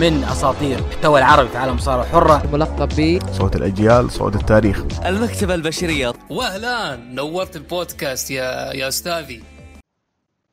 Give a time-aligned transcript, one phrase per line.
[0.00, 5.06] من أساطير المحتوى العربي في عالم المصارعه الحره ملقب ب صوت الأجيال صوت التاريخ.
[5.06, 6.12] المكتبة البشرية.
[6.30, 9.44] واهلا نورت البودكاست يا يا أستاذي.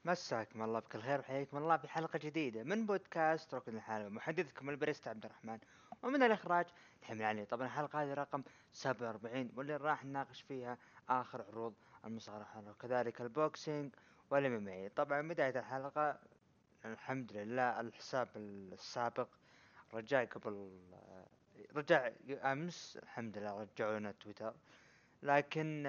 [0.05, 5.07] مساكم الله بكل خير وحياكم الله في حلقة جديدة من بودكاست ركن الحلبة محدثكم البريست
[5.07, 5.57] عبد الرحمن.
[6.03, 6.65] ومن الإخراج
[7.01, 7.45] تحمل علي.
[7.45, 10.77] طبعا الحلقة هذه رقم 47 واللي راح نناقش فيها
[11.09, 11.73] آخر عروض
[12.05, 12.63] المصارعة.
[12.69, 13.91] وكذلك ال boxing
[14.31, 16.15] وال MMA طبعا بداية الحلقة
[16.85, 19.29] الحمد لله الحساب السابق
[19.93, 20.79] رجع قبل
[21.75, 22.11] رجع
[22.51, 24.53] أمس الحمد لله رجعونا تويتر.
[25.23, 25.83] لكن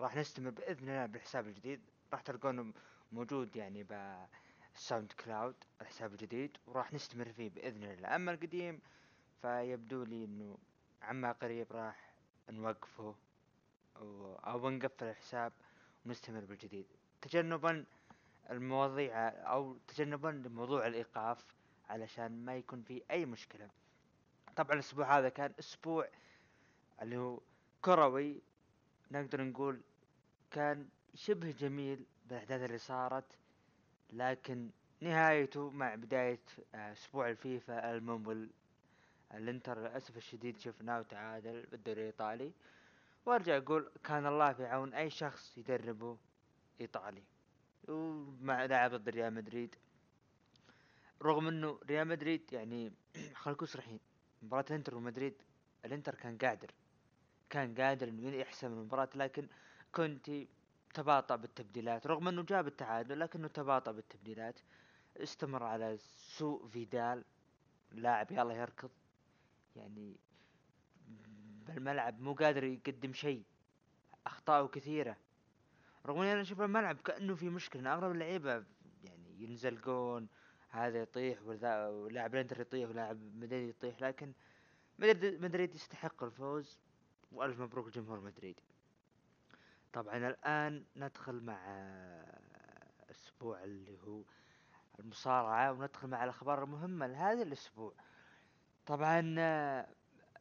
[0.00, 1.80] راح نستمر بإذن الله بالحساب الجديد.
[2.12, 2.72] راح تلقونه
[3.12, 8.16] موجود يعني بال SoundCloud الحساب الجديد وراح نستمر فيه بإذن الله.
[8.16, 8.80] أما القديم
[9.42, 10.58] فيبدو لي إنه
[11.02, 12.14] عما قريب راح
[12.50, 13.14] نوقفه
[13.96, 15.52] أو, نقفل الحساب
[16.06, 16.86] ونستمر بالجديد.
[17.22, 17.84] تجنبا
[18.50, 21.44] المواضيع أو تجنبا لموضوع الإيقاف
[21.88, 23.70] علشان ما يكون في أي مشكلة.
[24.56, 26.08] طبعا الأسبوع هذا كان أسبوع
[27.02, 27.40] اللي هو
[27.82, 28.42] كروي
[29.10, 29.80] نقدر نقول
[30.50, 33.36] كان شبه جميل بالاحداث اللي صارت
[34.12, 34.70] لكن
[35.00, 36.40] نهايته مع بداية
[36.74, 38.50] آه، أسبوع الفيفا الممل
[39.34, 42.52] الإنتر للأسف الشديد شفناه تعادل بالدوري الإيطالي.
[43.26, 46.16] وأرجع أقول كان الله في عون أي شخص يدربه
[46.80, 47.22] إيطالي.
[47.88, 49.74] ومع لعب ضد ريال مدريد.
[51.22, 52.92] رغم إنه ريال مدريد يعني
[53.40, 54.00] خلينا نكون صريحين
[54.42, 55.34] مباراة الإنتر ومدريد
[55.84, 56.70] الإنتر كان قادر
[57.50, 59.48] كان قادر إنه يحسم المباراة لكن
[59.94, 60.48] كونتي
[60.94, 62.06] تباطأ بالتبديلات.
[62.06, 64.60] رغم إنه جاب التعادل لكنه تباطأ بالتبديلات.
[65.16, 65.96] استمر على
[66.38, 67.24] سوء فيدال
[67.92, 68.90] لاعب يلا يركض.
[69.76, 70.16] يعني
[71.66, 73.42] بالملعب مو قادر يقدم شيء
[74.26, 75.16] أخطاءه كثيرة.
[76.06, 78.64] رغم إني أنا أشوف الملعب كأنه في مشكلة أغلب اللعيبة
[79.04, 80.28] يعني ينزلقون
[80.68, 84.32] هذا يطيح ولاعب الإنتر يطيح ولاعب مدريد يطيح لكن
[84.98, 86.78] مدريد يستحق الفوز
[87.32, 88.60] وألف مبروك لجمهور مدريد.
[89.92, 91.58] طبعا الآن ندخل مع
[93.10, 94.22] أسبوع اللي هو
[95.00, 97.94] المصارعة وندخل مع الأخبار المهمة لهذا الأسبوع.
[98.86, 99.20] طبعا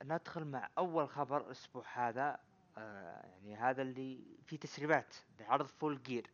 [0.04, 2.40] ندخل مع أول خبر الأسبوع هذا.
[2.78, 6.30] آه، يعني هذا اللي فيه تسريبات لعرض فول جير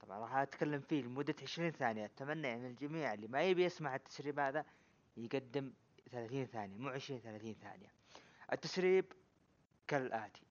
[0.00, 2.04] طبعا راح أتكلم فيه لمدة عشرين ثانية.
[2.04, 4.64] أتمنى ان الجميع اللي ما يبي يسمع التسريب هذا
[5.16, 5.72] يقدم
[6.10, 7.92] ثلاثين ثانية مو عشرين ثلاثين ثانية.
[8.52, 9.04] التسريب
[9.88, 10.42] كالآتي.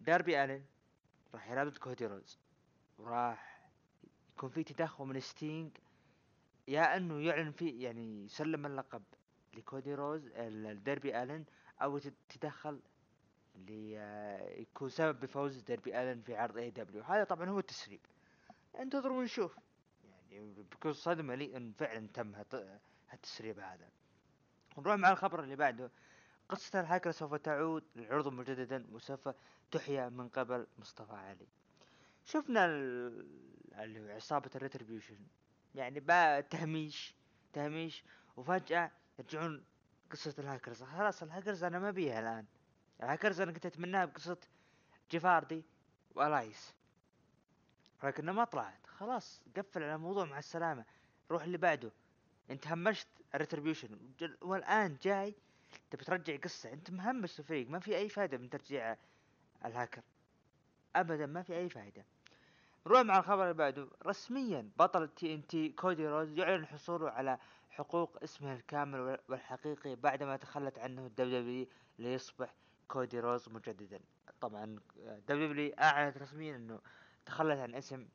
[0.00, 0.66] داربي ألين
[1.34, 2.38] راح يلعب كودي رودز
[2.98, 3.70] وراح
[4.36, 5.70] يكون في تدخل من ستينج.
[6.68, 9.02] يا إنه يعلن فيه يعني يسلم اللقب
[9.54, 11.44] لكودي رودز الداربي آلن
[11.82, 12.80] أو تتدخل
[13.66, 18.00] ليكون سبب بفوز داربي آلن في عرض AEW هذا طبعا هو التسريب.
[18.78, 19.58] انتظروا ونشوف.
[20.30, 22.34] يعني بكل صدمة لي إن فعلا تم
[23.10, 23.88] هالتسريب هذا.
[24.78, 25.90] نروح مع الخبر اللي بعده.
[26.48, 29.28] قصة الهاكر سوف تعود للعرض مجددا وسوف
[29.70, 31.46] تحيا من قبل مصطفى علي.
[32.24, 35.18] شفنا اللي هو عصابة ال Retribution.
[35.74, 37.14] يعني با تهميش
[37.52, 38.04] تهميش
[38.36, 39.64] وفجأة يرجعون
[40.10, 40.82] قصة الهاكرز.
[40.82, 42.46] خلاص الهاكرز أنا ما بيها الآن.
[43.02, 44.36] الهاكرز أنا كنت أتمناها بقصة
[45.10, 45.64] جيف هاردي
[46.14, 46.74] وإلايس.
[48.04, 48.86] لكنها ما طلعت.
[48.86, 50.84] خلاص قفل على الموضوع مع السلامة.
[51.30, 51.92] روح اللي بعده.
[52.50, 53.98] أنت همشت ال Retribution.
[54.40, 55.34] والآن جاي
[55.90, 56.72] تبي ترجع قصة.
[56.72, 57.70] أنت مهمش الفريق.
[57.70, 58.96] ما في أي فائدة من ترجيع
[59.64, 60.02] الهاكر.
[60.96, 62.04] ابدا ما في أي فائدة
[62.86, 63.88] نروح مع الخبر اللي بعده.
[64.06, 67.38] رسميا بطل TNT كودي رودز يعلن حصوله على
[67.70, 71.66] حقوق اسمه الكامل والحقيقي بعدما تخلت عنه ال WW
[71.98, 72.54] ليصبح
[72.88, 74.00] كودي رودز مجددا.
[74.40, 74.78] طبعا
[75.28, 76.80] W أعلنت رسميا إنه
[77.26, 78.08] تخلت عن اسم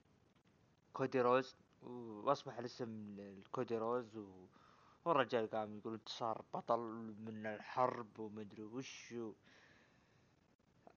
[0.93, 4.47] كودي رودز وأصبح الاسم الكودي رودز و...
[5.05, 6.79] والرجال قام يقول انتصار بطل
[7.19, 9.15] من الحرب ومدري وش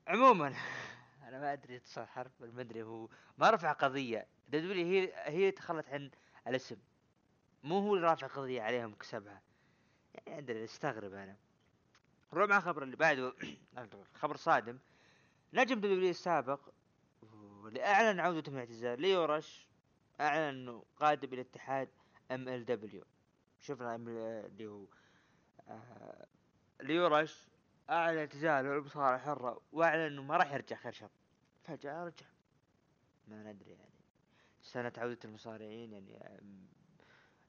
[0.09, 0.55] عموما
[1.29, 3.09] أنا ما أدري اتصال حرب ما أدري هو
[3.39, 4.27] ما رفع قضية.
[4.49, 6.11] W هي هي تخلت عن
[6.47, 6.77] الاسم.
[7.65, 9.43] مو هو اللي رافع قضية عليهم كسبها.
[10.15, 11.37] يعني ادري أستغرب أنا.
[12.33, 13.35] نروح مع الخبر اللي بعده
[14.21, 14.79] خبر صادم.
[15.53, 16.61] نجم W السابق
[17.23, 19.69] واللي اعلن عودته من الاعتزال ليو رش
[20.21, 21.89] اعلن انه قادم إلى اتحاد
[22.31, 23.05] MLW.
[23.61, 24.87] شفنا اللي هو
[25.69, 26.27] آه
[26.83, 27.49] ليو رش
[27.91, 31.11] أعلن اعتزاله المصارعة الحرة وأعلن إنه ما راح يرجع خير شر.
[31.65, 32.27] فجأة رجع.
[33.29, 33.91] ما ندري يعني.
[34.63, 36.19] سنة عودة المصارعين يعني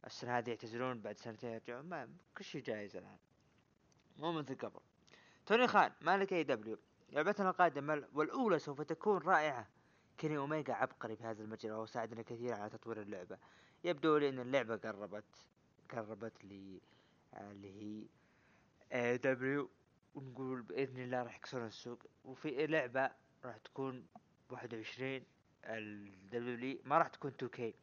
[0.06, 3.18] السنة هذه يعتزلون بعد سنتين يرجعون ما كل شيء جايز الآن.
[4.18, 4.80] مو مثل قبل.
[5.46, 6.78] توني خان مالك AEW
[7.10, 9.68] لعبتنا القادمة والأولى سوف تكون رائعة.
[10.18, 13.38] كيني اوميجا عبقري في هذا المجال وهو ساعدنا كثيرا على تطوير اللعبة.
[13.84, 15.46] يبدو لي إن اللعبة قربت
[15.92, 16.82] قربت لي
[17.34, 18.06] آه، اللي هي
[18.94, 19.70] AEW
[20.16, 22.04] ونقول بإذن الله راح يكسرون السوق.
[22.26, 23.12] وفي لعبة
[23.46, 24.08] راح تكون
[24.50, 25.24] 21
[25.66, 27.76] ال W ما راح تكون 2K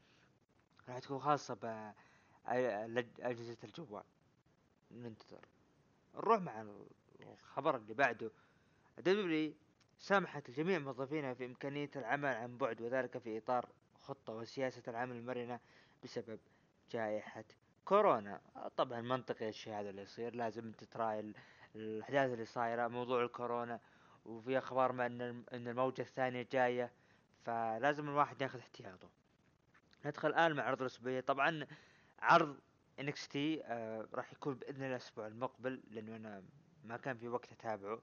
[0.89, 1.55] راح تكون خاصة
[2.45, 4.05] بأجهزة الجوال.
[4.91, 5.49] ننتظر.
[6.15, 6.67] نروح مع
[7.21, 8.31] الخبر اللي بعده.
[8.99, 9.55] دبليو
[9.99, 13.69] سمحت لجميع موظفينها في إمكانية العمل عن بعد وذلك في إطار
[14.01, 15.61] خطة وسياسة العمل المرنة
[16.05, 16.41] بسبب
[16.91, 17.45] جائحة
[17.85, 18.41] كورونا.
[18.77, 20.73] طبعا منطقي الشيء هذا اللي يصير لازم
[21.21, 21.35] ال-
[21.75, 23.81] الأحداث اللي صايرة موضوع الكورونا
[24.25, 25.21] وفي أخبار ما إن
[25.53, 26.93] إن الموجة الثانية جاية
[27.45, 29.09] فلازم الواحد ياخذ احتياطه.
[30.07, 31.21] ندخل الآن مع عرض الأسبوعية.
[31.21, 31.67] طبعا
[32.19, 32.57] عرض
[33.01, 36.43] NXT آه راح يكون بإذن الله الأسبوع المقبل لأنه أنا
[36.85, 38.01] ما كان في وقت أتابعه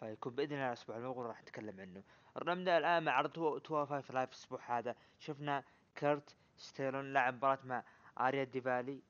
[0.00, 2.02] فيكون بإذن الله الأسبوع المقبل راح نتكلم عنه.
[2.42, 5.64] نبدا الآن مع عرض 205 Live الأسبوع هذا شفنا
[5.94, 7.84] كيرت ستاليون لعب مباراة مع
[8.20, 9.02] آريا ديفالي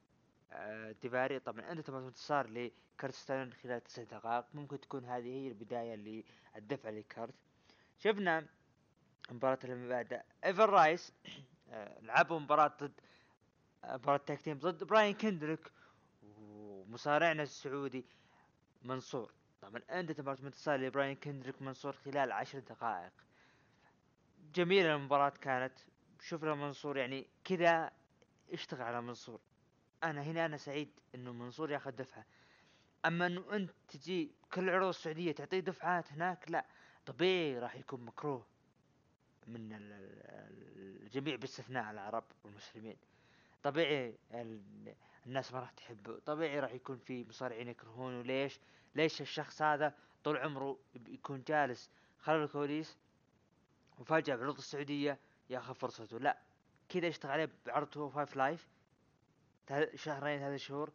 [0.52, 5.48] آه، ديفاري طبعا أنت تبغى انتصار لكيرت ستاليون خلال تسع دقائق ممكن تكون هذه هي
[5.48, 5.94] البداية
[6.56, 7.34] للدفع لكيرت
[7.98, 8.46] شفنا
[9.30, 10.25] مباراة اللي بعدها.
[10.44, 11.12] Ever-Rise
[11.70, 13.00] آه، لعبوا مباراة ضد
[13.92, 15.70] مباراة tag team ضد براين كندريك
[16.22, 18.04] ومصارعنا السعودي
[18.82, 19.32] منصور.
[19.62, 23.12] طبعا أنت مباراة انتصار لبراين كندريك منصور خلال عشر دقائق.
[24.54, 25.72] جميلة المباراة كانت.
[26.20, 27.90] شفنا منصور يعني كذا
[28.52, 29.40] اشتغل على منصور.
[30.04, 32.25] أنا هنا أنا سعيد إنه منصور ياخذ دفعة.
[33.06, 36.66] أما إنه أنت تجي كل العروض السعودية تعطيه دفعات هناك لا
[37.06, 38.46] طبيعي راح يكون مكروه
[39.46, 42.96] من ال- ال- الجميع باستثناء العرب والمسلمين.
[43.64, 44.94] طبيعي ال-
[45.26, 48.22] الناس ما راح تحبه طبيعي راح يكون في مصارعين يكرهونه.
[48.22, 48.61] ليش؟
[48.94, 49.94] ليش الشخص هذا
[50.25, 50.78] طول عمره
[51.08, 52.99] يكون جالس خلف الكواليس
[53.99, 55.19] وفجأة بعروض السعودية
[55.50, 56.38] ياخذ فرصته؟ لا
[56.88, 58.69] كذا اشتغل عليه بعرض Two O Five Live
[59.94, 60.93] شهرين ثلاث شهور.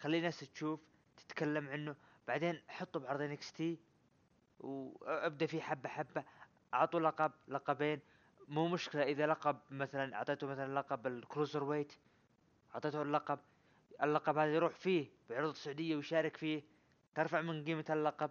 [0.00, 0.80] خلي الناس تشوف
[1.16, 1.96] تتكلم عنه.
[2.28, 3.78] بعدين حطه بعرض NXT
[4.60, 6.24] وابدا فيه حبة حبة.
[6.74, 8.00] اعطوا لقب لقبين.
[8.48, 9.02] مو مشكلة.
[9.02, 11.92] إذا لقب مثلا أعطيته مثلا لقب ال cruiserweight
[12.74, 13.38] أعطيته اللقب
[14.02, 16.62] اللقب هذا يروح فيه بعروض السعودية ويشارك فيه
[17.14, 18.30] ترفع من قيمة اللقب.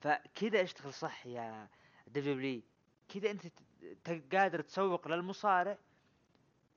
[0.00, 1.68] فكذا أشتغل صح يا
[2.06, 2.62] W
[3.08, 3.42] كذا أنت
[4.34, 5.78] قادر تسوق للمصارع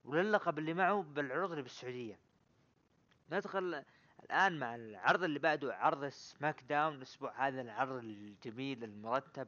[0.06, 2.20] وللقب اللي معه بالعروض اللي بالسعودية.
[3.32, 3.84] ندخل
[4.24, 9.48] الآن مع العرض اللي بعده عرض SmackDown الأسبوع هذا العرض الجميل المرتب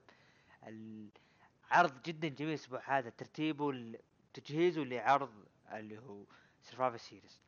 [1.73, 3.93] العرض جدا جميل الأسبوع هذا ترتيبه
[4.33, 6.23] تجهيزه لعرض اللي هو
[6.61, 7.41] Survivor Series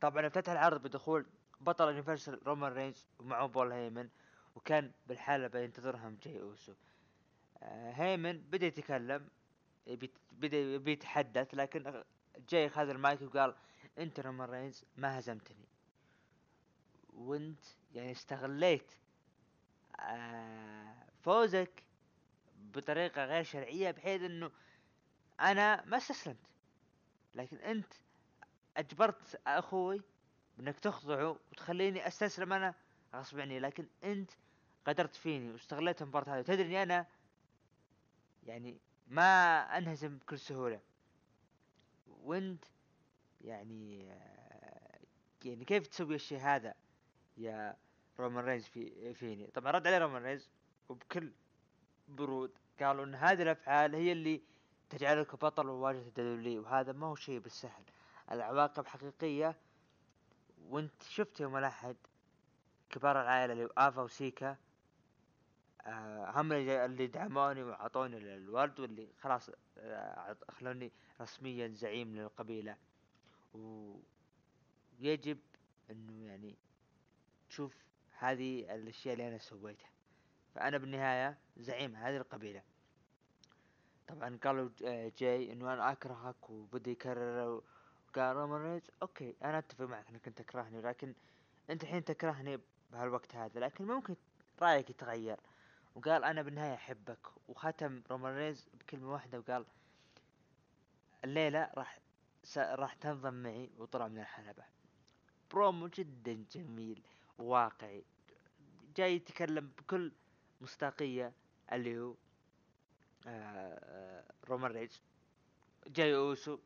[0.00, 1.26] طبعا افتتح العرض بدخول
[1.60, 4.08] بطل Universal رومان رينز ومعه بول هيمن
[4.54, 6.72] وكان بالحلبة ينتظرهم جاي أوسو.
[7.62, 9.28] آه، هيمن بدأ يتكلم
[10.32, 12.04] بدأ يبي يتحدث لكن
[12.48, 13.54] جاي خذ المايك وقال
[13.98, 15.68] أنت رومان رينز ما هزمتني.
[17.14, 18.92] وانت يعني استغليت
[20.00, 21.85] آه، فوزك
[22.74, 24.50] بطريقة غير شرعية بحيث إنه
[25.40, 26.46] أنا ما استسلمت.
[27.34, 27.92] لكن أنت
[28.76, 30.02] أجبرت أخوي
[30.60, 32.74] انك تخضعه وتخليني أستسلم أنا.
[33.14, 33.58] غصب عني.
[33.58, 34.30] لكن أنت
[34.86, 36.40] غدرت فيني واستغليت المباراة هذه.
[36.40, 37.06] وتدري إني أنا
[38.46, 40.80] يعني ما أنهزم بكل سهولة.
[42.06, 42.64] وأنت
[43.40, 44.06] يعني
[45.44, 46.74] يعني كيف تسوي الشيء هذا
[47.36, 47.76] يا
[48.20, 50.50] رومان رينز في فيني؟ طبعا رد عليه رومان رينز
[50.88, 51.32] وبكل
[52.08, 52.58] برود.
[52.82, 54.42] قالوا إن هذه الأفعال هي اللي
[54.90, 57.82] تجعلك بطل وواجهة ال W وهذا ما هو شيء بالسهل.
[58.32, 59.56] العواقب حقيقية
[60.68, 61.96] وإنت شفت يوم الأحد
[62.90, 64.56] كبار العائلة اللي آفا وسيكا
[65.86, 72.76] آه، هم اللي اللي دعموني وأعطوني الورد واللي خلاص آه، خلوني رسميا زعيم للقبيلة.
[73.54, 75.38] ويجب
[75.90, 76.56] إنه يعني
[77.48, 77.74] تشوف
[78.18, 79.95] هذه الأشياء اللي أنا سويتها.
[80.56, 82.62] فأنا بالنهاية زعيم هذه القبيلة.
[84.08, 87.62] طبعا قالوا آه، جاي انه أنا اكرهك وبدا يكرر
[88.08, 91.14] وقال رومان okay أنا أتفق معك إنك أنت تكرهني لكن
[91.70, 92.60] أنت الحين تكرهني
[92.92, 94.16] بهالوقت هذا لكن ممكن
[94.62, 95.36] رأيك يتغير.
[95.94, 97.26] وقال أنا بالنهاية أحبك.
[97.48, 99.64] وختم رومان رينز بكلمة واحدة وقال
[101.24, 101.98] الليلة راح
[102.42, 102.58] س...
[102.58, 104.64] راح تنضم معي وطلع من الحلبة.
[105.50, 107.02] برومو جدا جميل
[107.38, 108.04] وواقعي
[108.96, 110.12] جاي يتكلم بكل
[110.60, 111.32] مصداقية
[111.72, 112.14] اللي هو
[113.28, 115.00] آه، رومان رينز
[115.86, 116.58] جاي أوسو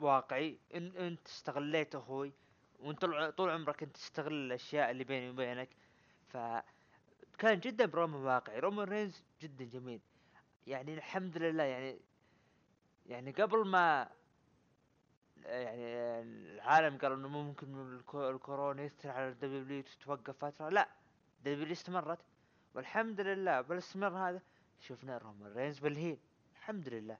[0.00, 0.58] واقعي.
[0.74, 2.32] إن إنت استغليت أخوي
[2.80, 5.68] وإنت طول- عمرك إنت تستغل الأشياء اللي بيني وبينك.
[6.28, 6.36] ف
[7.38, 8.58] كان جدا برومو واقعي.
[8.58, 10.00] رومان رينز جدا جميل.
[10.66, 12.00] يعني الحمد لله يعني
[13.06, 14.08] يعني قبل ما
[15.36, 16.20] يعني
[16.54, 20.88] العالم قال إنه ممكن الكو- الكورونا يأثر على الدبليو وتتوقف فترة لا
[21.38, 22.18] الدبليو استمرت.
[22.76, 24.42] والحمد لله بالاستمرار هذا.
[24.80, 26.18] شفنا رومان رينز بال heel.
[26.56, 27.18] الحمد لله.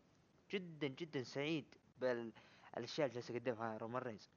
[0.51, 1.75] جدا جدا سعيد.
[2.01, 4.31] بالاشياء اللي جالس يقدمها رومان رينز.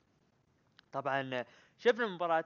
[0.92, 1.46] طبعا
[1.78, 2.46] شفنا مباراة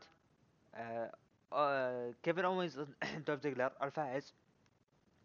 [0.76, 1.16] آه
[1.54, 2.80] آه كيفن أوينز
[3.28, 3.72] دولف زيجلر.
[3.84, 4.34] الفائز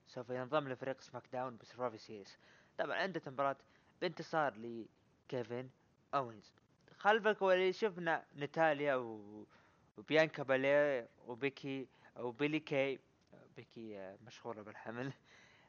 [0.06, 2.38] سوف ينضم لفريق سماك داون بسرفايفر سيريس
[2.78, 3.56] طبعا عندنا مباراة
[4.00, 5.68] بانتصار لكيفن
[6.14, 6.52] أوينز.
[6.98, 9.44] خلف الكواليس شفنا ناتاليا و...
[9.98, 12.98] وبيانكا بالير وبيكي وبيلي كي.
[13.58, 15.12] بيكي آه، مشهورة بالحمل.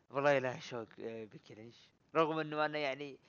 [0.10, 3.20] والله لها شوق آه، بيكي ليش؟ رغم إنه أنا يعني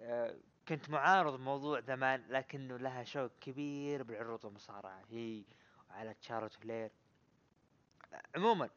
[0.00, 0.36] آه،
[0.68, 5.44] كنت معارض موضوع زمان لكنه لها شوق كبير بالعروض المصارعة هي
[5.90, 6.90] وعلى تشارلوت فلير.
[8.36, 8.70] عموما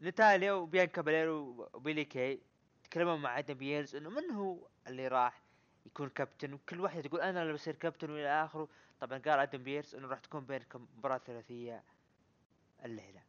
[0.00, 2.40] ناتاليا وبيانكا بالير وبيلي كي
[2.84, 5.42] تكلموا مع أدم بيرس إنه من هو اللي راح
[5.86, 8.68] يكون كابتن؟ وكل واحدة تقول أنا اللي بصير كابتن وإلى آخره.
[9.00, 11.84] طبعا قال أدم بيرس إنه راح تكون بينكم مباراة ثلاثية
[12.84, 13.23] الليلة.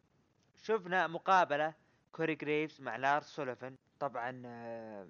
[0.66, 1.74] شفنا مقابلة
[2.12, 5.08] كوري جريفز مع لارس سوليفان طبعا آه،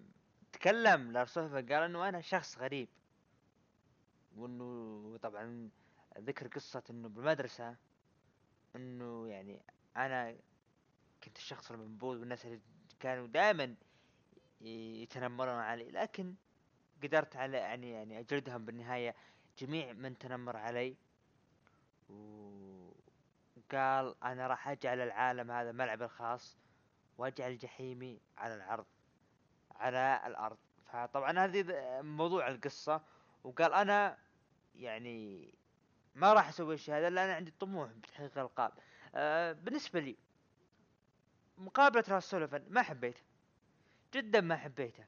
[0.54, 2.90] تكلم لارس سوليفان قال إنه أنا شخص غريب.
[4.36, 5.70] وإنه طبعا
[6.20, 7.76] ذكر قصة إنه بالمدرسة
[8.76, 9.62] إنه يعني
[9.98, 10.36] أنا
[11.24, 12.60] كنت الشخص المنبوذ والناس اللي
[13.00, 13.76] كانوا دائما
[14.62, 15.92] يتنمرون علي.
[15.92, 16.36] لكن
[17.04, 19.16] قدرت على يعني يعني اجلدهم بالنهاية.
[19.60, 20.96] جميع من تنمر علي.
[23.74, 26.58] وقال أنا راح اجعل العالم هذا ملعبي الخاص
[27.18, 28.86] واجعل جحيمي على العرض
[29.76, 30.58] على الأرض.
[30.86, 31.66] فطبعا هذه
[32.02, 33.02] موضوع القصة.
[33.44, 34.18] وقال أنا
[34.76, 35.54] يعني
[36.16, 38.72] ما راح أسوي الشيء هذا لأن عندي طموح بتحقيق الألقاب.
[39.16, 40.16] آه بالنسبة لي
[41.58, 43.22] مقابلة راس سوليفان ما حبيته.
[44.14, 45.06] جدا ما حبيته.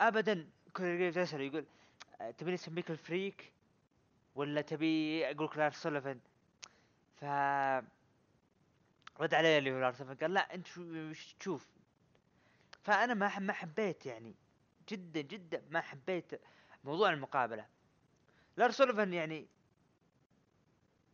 [0.00, 1.64] ابدا كوري جريفز يسأل يقول
[2.20, 3.52] آه، تبيني اسميك ال freak؟
[4.34, 6.20] ولا تبي أقول لك لارس سوليفان؟
[7.20, 7.24] ف
[9.20, 11.68] رد علي اللي هو لارس سوليفان قال لا أنت وش تشوف؟
[12.82, 14.34] فأنا ما ما حبيت يعني
[14.88, 16.40] جدا جدا ما حبيت
[16.84, 17.66] موضوع المقابلة.
[18.56, 19.48] لارس يعني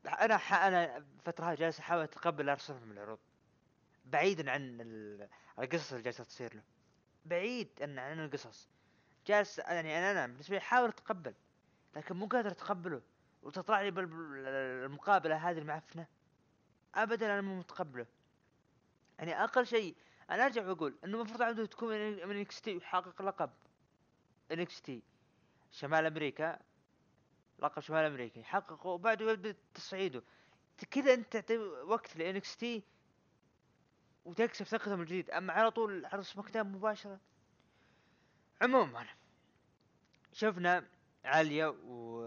[0.06, 0.54] أنا ح...
[0.54, 3.18] أنا الفترة هذه جالس أحاول أتقبل لارس سوليفان من العروض
[4.04, 6.62] بعيدا عن ال- القصص اللي جالسة تصير له.
[7.24, 8.68] بعيد عن عن القصص.
[9.26, 11.34] جالس يعني أنا أنا بالنسبة لي أحاول أتقبل
[11.96, 13.02] لكن مو قادر أتقبله.
[13.46, 14.46] وتطلع لي بال- بال-
[14.84, 16.06] المقابله هذه المعفنة؟
[16.94, 18.06] ابدا أنا مو متقبله.
[19.18, 19.96] يعني أقل شيء
[20.30, 23.50] أنا أرجع وأقول إنه المفروض عنده تكون من من إن إكس تي ويحقق لقب.
[24.52, 25.02] إن إكس تي.
[25.70, 26.58] شمال أمريكا.
[27.58, 30.22] لقب شمال أمريكا يحققه وبعده يبدأ تصعيده.
[30.90, 32.82] كذا أنت تعطي وقت لإن إكس تي
[34.24, 35.30] وتكسب ثقتهم الجديد.
[35.30, 37.20] أما على طول عرض سماك داون مباشرة.
[38.62, 39.06] عموما
[40.32, 40.84] شفنا
[41.24, 42.26] عالية و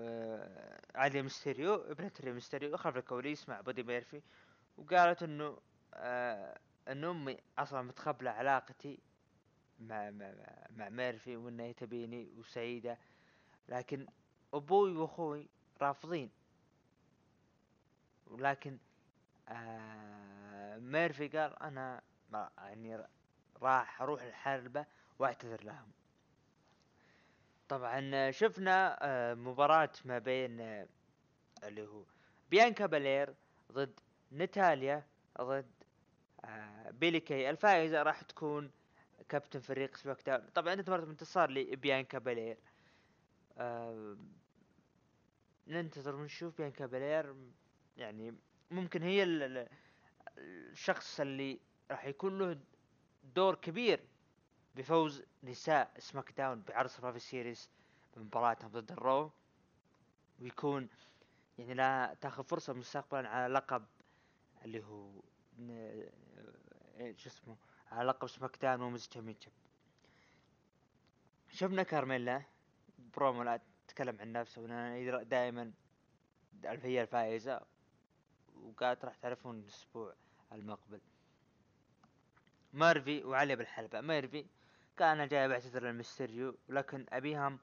[0.96, 4.22] عالية ميستيريو ابنة ري ميستيريو خلف الكواليس مع بادي ميرفي
[4.78, 5.58] وقالت إنه
[5.94, 9.00] آه إن أمي أصلا متقبلة علاقتي
[9.80, 10.34] مع مع
[10.70, 12.98] مع- ميرفي وإنها تبيني وسعيدة
[13.70, 14.08] لكن
[14.54, 15.48] أبوي وأخوي
[15.82, 16.30] رافضين.
[18.28, 18.78] ولكن
[19.50, 22.02] آه ميرفي قال أنا
[22.58, 23.06] يعني
[23.62, 24.86] راح أروح الحلبة
[25.20, 25.92] وأعتذر لهم.
[27.70, 30.88] طبعا شفنا آه، مباراة ما بين آه،
[31.64, 32.04] اللي هو
[32.52, 33.34] بيانكا بالير
[33.72, 34.00] ضد
[34.32, 35.04] ناتاليا
[35.42, 35.72] ضد
[36.46, 38.72] آه، بيلي كي الفائزة راح تكون
[39.30, 40.50] كابتن فريق سماك داون.
[40.56, 42.58] طبعا مرة انتصار لبيانكا بالير
[45.68, 47.36] ننتظر ونشوف بيانكا بالير
[47.98, 48.36] يعني
[48.72, 49.68] ممكن هي ال- ال-
[50.38, 51.60] الشخص اللي
[51.92, 52.60] راح يكون له
[53.24, 54.00] دور كبير
[54.80, 57.70] بفوز نساء سماك داون بعرض سرفايفر سيريس
[58.16, 59.32] بمباراتهم ضد الرو.
[60.42, 60.90] ويكون
[61.58, 63.86] يعني لا تاخذ فرصة مستقبلا على لقب
[64.66, 65.22] اللي هو
[65.60, 67.58] إيه شو اسمه
[67.92, 69.54] على لقب سماك داون women's championship.
[71.50, 72.44] شفنا كارميلا
[73.16, 75.72] برومو لا تتكلم عن نفسها وانها دائما
[76.64, 77.62] هي الفائزة
[78.56, 80.14] وقالت راح تعرفون الأسبوع
[80.52, 81.02] المقبل.
[82.74, 84.46] ميرفي وعالية بالحلبة ميرفي
[85.02, 87.60] أنا جاي بعتذر للمستريو ولكن أبيهم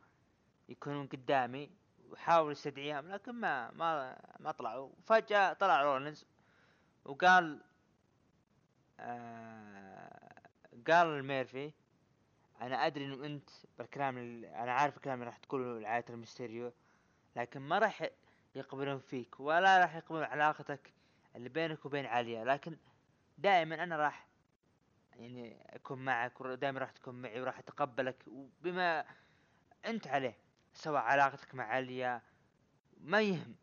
[0.69, 1.71] يكونون قدامي
[2.11, 4.91] وحاول يستدعيهم لكن ما ما ما طلعوا.
[5.07, 6.27] فجأة طلع رولنز
[7.05, 7.61] وقال
[9.01, 10.43] آه
[10.89, 11.73] قال لميرفي
[12.61, 16.73] أنا أدري إنه أنت بالكلام أنا عارف الكلام اللي راح تقوله لعائلة المستريو
[17.37, 18.11] لكن ما راح
[18.55, 20.93] يقبلون فيك ولا راح يقبلون علاقتك
[21.37, 22.77] اللي بينك وبين عالية لكن
[23.39, 24.27] دائما أنا راح
[25.19, 29.05] يعني أكون معك ودائما راح تكون معي وراح أتقبلك وبما
[29.87, 30.39] أنت عليه
[30.75, 32.23] سواء علاقتك مع عليا
[33.01, 33.57] ما يهم.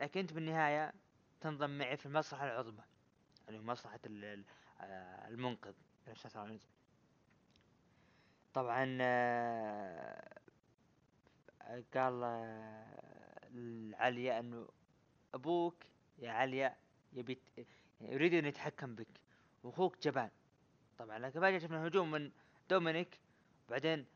[0.00, 0.92] لكن أنت بالنهاية
[1.40, 2.82] تنضم معي في المصلحة العظمى
[3.48, 4.00] اللي هو مصلحة
[4.80, 5.74] آه، المنقذ.
[8.54, 10.28] طبعا آه،
[11.94, 14.68] قال آه، لعليا أنه
[15.34, 15.84] أبوك
[16.18, 16.76] يا عليا
[17.12, 17.38] يبي
[18.00, 19.20] يريد أن يتحكم بك
[19.62, 20.30] وأخوك جبان.
[20.98, 22.30] طبعا لكن بعدين شفنا هجوم من
[22.70, 23.18] دومينيك
[23.68, 24.06] بعدين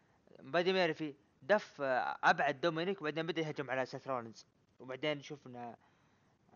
[0.41, 1.81] بادي ميرفي دف
[2.25, 4.47] أبعد دومينيك وبعدين بدأ يهجم على سيث رولينز.
[4.81, 5.77] وبعدين شفنا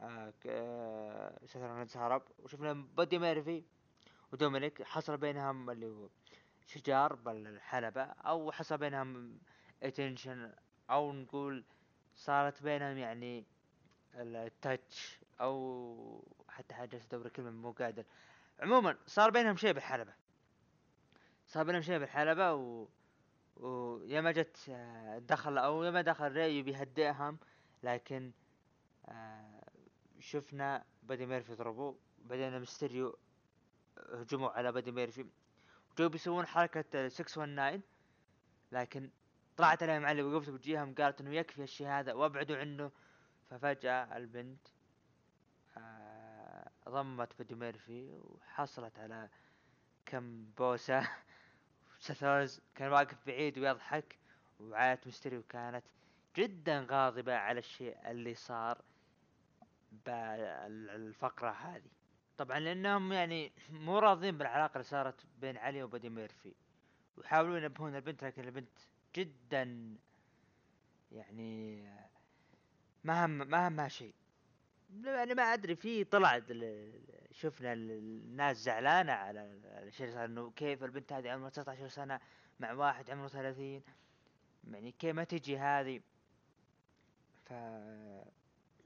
[0.00, 3.62] آه، آه، سيث رولينز هرب وشفنا بادي ميرفي
[4.32, 6.08] ودومينيك حصل بينهم اللي هو
[6.66, 9.38] شجار بالحلبة أو حصل بينهم
[9.82, 10.52] a tension
[10.90, 11.64] أو نقول
[12.16, 13.44] صارت بينهم يعني
[14.14, 18.04] ال touch أو حتى حاجة ادور كلمة مو قادر.
[18.60, 20.12] عموما صار بينهم شيء بالحلبة.
[21.46, 22.88] صار بينهم شيء بالحلبة و
[23.56, 27.38] ويا ما جت آه، دخل أو يا ما دخل ريو بيهدئهم
[27.82, 28.32] لكن
[29.06, 29.62] آه،
[30.20, 33.18] شفنا بادي ميرفي ضربوه بعدين ميستيريو
[34.12, 35.26] هجموا على بادي ميرفي
[35.98, 37.80] جو بيسوون حركة 619
[38.72, 39.10] لكن
[39.56, 42.90] طلعت عليهم علي وقفت بوجيههم قالت إنه يكفي الشيء هذا وأبعدوا عنه
[43.50, 44.75] ففجأة البنت آه،
[46.88, 49.28] ضمت بادي ميرفي وحصلت على
[50.06, 51.08] كم بوسة.
[51.98, 54.18] سيث كان واقف بعيد ويضحك
[54.60, 55.84] وعائلة ميستيريو كانت
[56.36, 58.82] جدا غاضبة على الشيء اللي صار
[60.06, 61.90] بالفقرة هذه.
[62.38, 66.54] طبعا لأنهم يعني مو راضين بالعلاقة اللي صارت بين علي وبادي ميرفي.
[67.16, 68.78] ويحاولون ينبهون البنت لكن البنت
[69.14, 69.96] جدا
[71.12, 71.82] يعني
[73.04, 74.14] ما هم ما همها شيء.
[75.04, 76.38] يعني ما أدري في طلع
[77.32, 82.20] شفنا ال- الناس زعلانة على الشيء إنه كيف البنت هذه عمرها 19 سنة
[82.60, 83.82] مع واحد عمره 30
[84.70, 86.00] يعني كيف ما تجي هذه؟
[87.44, 87.52] ف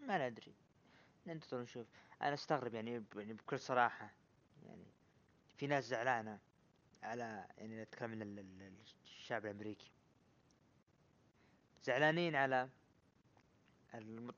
[0.00, 0.54] ما ندري.
[1.26, 1.86] ننتظر نشوف.
[2.22, 4.10] أنا أستغرب يعني يعني بكل صراحة
[4.66, 4.84] يعني
[5.56, 6.38] في ناس زعلانة
[7.02, 8.72] على يعني نتكلم عن ال- ال-
[9.04, 9.90] الشعب الأمريكي.
[11.84, 12.68] زعلانين على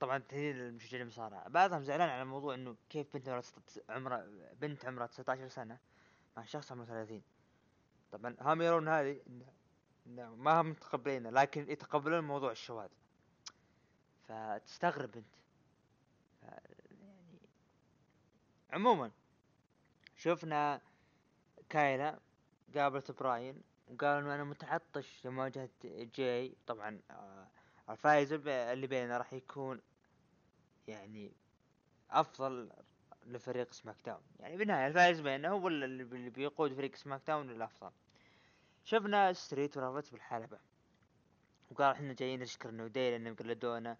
[0.00, 1.48] طبعا تهديد المشجعين المصارعة.
[1.48, 3.42] بعضهم زعلان على موضوع إنه كيف بنت عمرها
[3.88, 4.26] عمرها
[4.60, 5.78] بنت عمرها 19 سنة
[6.36, 7.22] مع شخص عمره 30
[8.12, 9.20] طبعا هم يرون هذه
[10.06, 12.88] ما هم متقبلينه لكن يتقبلون موضوع الشواذ.
[14.28, 15.34] فتستغرب أنت.
[16.42, 17.40] يعني
[18.70, 19.10] عموما
[20.16, 20.80] شفنا
[21.68, 22.18] كايلا
[22.76, 26.56] قابلت براين وقال إنه أنا متعطش لمواجهة جاي.
[26.66, 27.48] طبعا آه
[27.92, 29.80] الفائز اللي بيننا راح يكون
[30.88, 31.32] يعني
[32.10, 32.70] أفضل
[33.26, 37.90] لفريق SmackDown يعني بالنهاية الفائز بيننا هو اللي بيقود فريق SmackDown للافضل
[38.84, 40.58] شفنا Street Profits بالحلبة
[41.70, 43.96] وقال إحنا جايين نشكر New Day لانهم قلدونا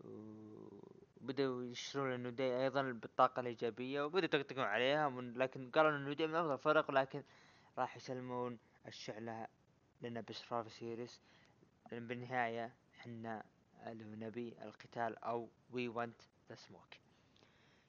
[0.00, 5.10] وبدأوا يشترون ال New Day أيضا بالطاقة الإيجابية وبدأوا يطقطقون عليها.
[5.20, 7.22] لكن قالوا إن ال New Day من أفضل الفرق لكن
[7.78, 9.46] راح يسلمون الشعلة
[10.02, 11.20] لنا ب Survivor Series.
[11.92, 13.44] لأن بالنهاية إحنا
[13.86, 16.88] اللي نبي القتال أو we want the smoke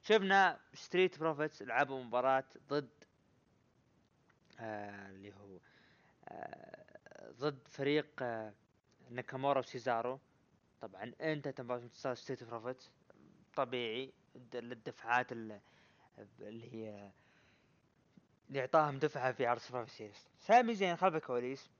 [0.02, 3.04] شفنا Street Profits لعبوا مباراة ضد
[4.60, 5.58] آه اللي هو
[6.28, 8.52] آه ضد فريق آه
[9.10, 10.20] ناكامورا وسيزارو.
[10.80, 12.90] طبعا أنت تبغى تنتصر Street Profits
[13.54, 14.12] طبيعي
[14.54, 15.60] للدفعات ال-
[16.40, 17.10] اللي هي
[18.48, 21.70] اللي اعطاهم دفعة في عرض Series سامي زين خلف الكواليس.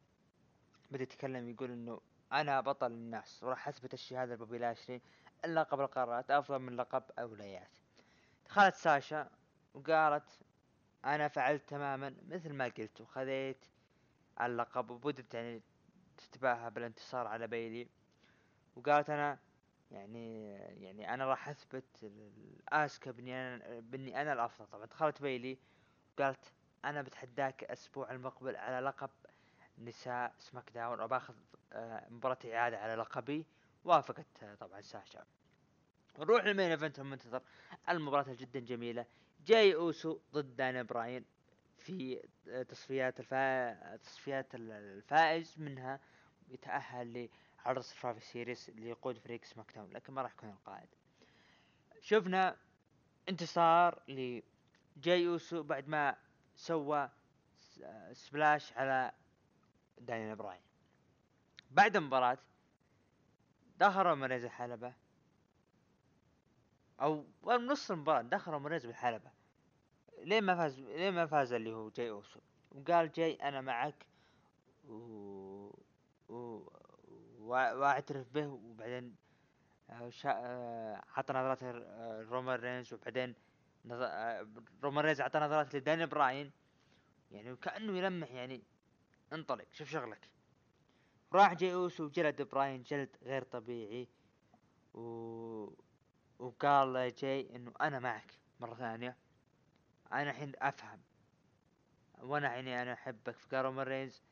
[0.91, 2.01] بدأ يتكلم يقول إنه
[2.33, 5.01] أنا بطل الناس وراح أثبت هذا لبوبي لاشلي
[5.45, 7.71] اللقب القارات أفضل من لقب الولايات.
[8.47, 9.31] دخلت ساشا
[9.75, 10.41] وقالت
[11.05, 13.65] أنا فعلت تماما مثل ما قلت وخذيت
[14.41, 15.63] اللقب وبدت يعني
[16.17, 17.89] تتباهى بالانتصار على بيلي.
[18.77, 19.39] وقالت أنا
[19.91, 24.67] يعني يعني أنا راح أثبت لآسكا إني أنا إني أنا الأفضل.
[24.67, 25.59] طبعا دخلت بيلي
[26.19, 26.53] قالت
[26.85, 29.11] أنا بتحداك الأسبوع المقبل على لقب
[29.79, 31.35] نساء SmackDown وباخذ
[32.11, 33.47] مباراة إعادة على لقبي
[33.85, 35.25] وافقت آه، طبعا ساشا.
[36.19, 37.43] نروح لل main event المنتظر
[37.89, 39.07] المباراة جدا جميلة.
[39.47, 41.25] جاي أوسو ضد داني براين
[41.79, 43.97] في آه، تصفيات الفا...
[43.97, 46.01] تصفيات ال- الفائز منها
[46.49, 47.29] يتأهل
[47.65, 50.89] لعرض Survivor Series اللي يقود فريق SmackDown لكن ما راح يكون القائد.
[52.01, 52.57] شفنا
[53.29, 56.17] انتصار لجاي أوسو بعد ما
[56.57, 57.11] سوى
[57.85, 59.13] آه، splash على
[59.99, 60.61] دانيال براين.
[61.71, 62.39] بعد المباراة
[63.77, 64.93] دخل رومان رينز الحلبة.
[67.01, 69.31] أو نص المباراة دخل رومان رينز بالحلبة.
[70.19, 74.07] ليه ما فاز ليه ما فاز اللي هو جاي أوسو؟ وقال جاي أنا معك
[74.85, 74.95] و...
[76.29, 76.69] و...
[77.39, 78.47] وا- وأعترف به.
[78.47, 79.17] وبعدين
[79.91, 80.31] آه، شا...
[80.31, 82.95] آه، عطى نظرات آه، رومان رينز.
[82.95, 83.35] وبعدين
[83.85, 83.99] نظ...
[84.03, 84.47] آه،
[84.83, 86.53] رومان رينز أعطى نظرات لداني براين.
[87.31, 88.63] يعني وكانه يلمح يعني
[89.33, 89.65] انطلق.
[89.73, 90.31] شوف شغلك.
[91.33, 94.09] راح جاي اوسو وجلد براين جلد غير طبيعي.
[94.95, 95.01] و...
[96.39, 99.17] وقال جاي إنه أنا معك مرة ثانية.
[100.13, 101.01] أنا الحين أفهم.
[102.23, 103.37] وأنا يعني أنا أحبك.
[103.39, 104.23] فقال رومان رينز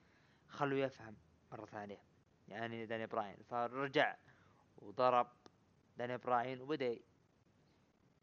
[0.49, 1.17] خلوه يفهم
[1.53, 2.03] مرة ثانية.
[2.49, 4.17] يعني داني براين فرجع
[4.77, 5.29] وضرب
[5.99, 6.99] داني براين وبدأ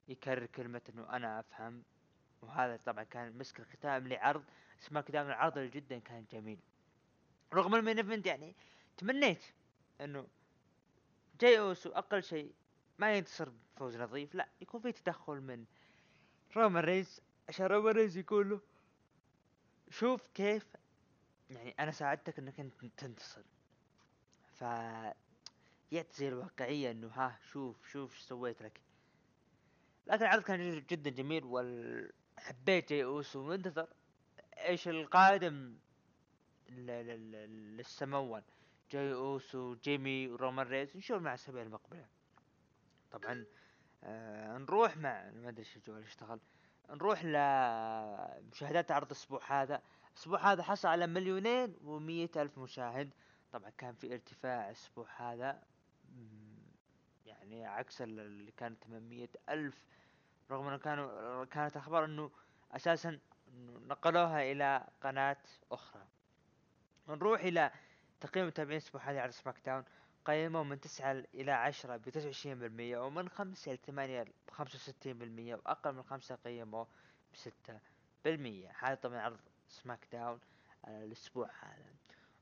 [0.08, 1.84] يكرر كلمة إنه أنا أفهم.
[2.42, 4.44] وهذا طبعا كان مسك الختام لعرض
[4.82, 6.60] اسمه ختام العرض جدا كان جميل.
[7.54, 8.56] رغم ال main event يعني
[8.98, 9.44] تمنيت
[10.02, 10.28] إنه
[11.42, 12.54] جاي أوسو أقل شيء
[13.00, 15.66] ما ينتصر بفوز نظيف لا يكون في تدخل من
[16.58, 18.62] رومان رينز عشان رومان رينز يقول له
[19.90, 20.66] شوف كيف
[21.50, 23.42] يعني أنا ساعدتك إنك أنت تنتصر.
[24.58, 24.62] ف
[25.92, 28.82] يعطي الواقعية إنه ها شوف شوف إيش سويت لك.
[30.08, 33.88] لكن العرض كان جد- جدا جميل وحبيت جاي أوسو ومنتظر
[34.58, 35.78] إيش القادم
[36.72, 38.42] للسمون
[38.92, 42.06] جاي أوسو جيمي ورومان ريز نشوف مع الاسابيع المقبلة.
[43.12, 43.46] طبعا
[44.04, 46.40] آه نروح مع ما أدري إيش الجوال اشتغل.
[46.90, 49.82] نروح لمشاهدات عرض الأسبوع هذا.
[50.12, 53.10] الأسبوع هذا حصل على مليونين ومية ألف مشاهد.
[53.52, 55.64] طبعا كان في ارتفاع الأسبوع هذا.
[57.26, 59.86] يعني عكس ال- اللي كان 800 ألف.
[60.52, 62.32] رغم إنه كانوا كانت أخبار إنه
[62.72, 63.20] أساسا
[63.88, 65.38] نقلوها إلى قناة
[65.72, 66.08] أخرى.
[67.16, 67.72] نروح إلى
[68.20, 69.84] تقييم المتابعين الأسبوع هذا على SmackDown
[70.26, 75.94] قيموا من تسعة إلى عشرة وعشرين بالمية ومن خمسة إلى ثمانية بخمسة وستين بالمية وأقل
[75.94, 76.86] من خمسة قيموا
[77.34, 77.80] بستة
[78.24, 78.72] بالمية.
[78.80, 80.40] هذا طبعا عرض SmackDown
[80.84, 81.86] على الأسبوع هذا.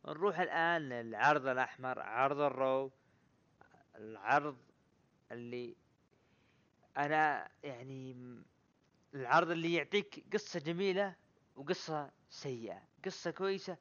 [0.05, 2.91] نروح الآن للعرض الأحمر عرض ال Raw
[3.95, 4.57] العرض
[5.31, 5.75] اللي
[6.97, 8.15] أنا يعني
[9.13, 11.15] العرض اللي يعطيك قصة جميلة
[11.55, 13.77] وقصة سيئة قصة كويسة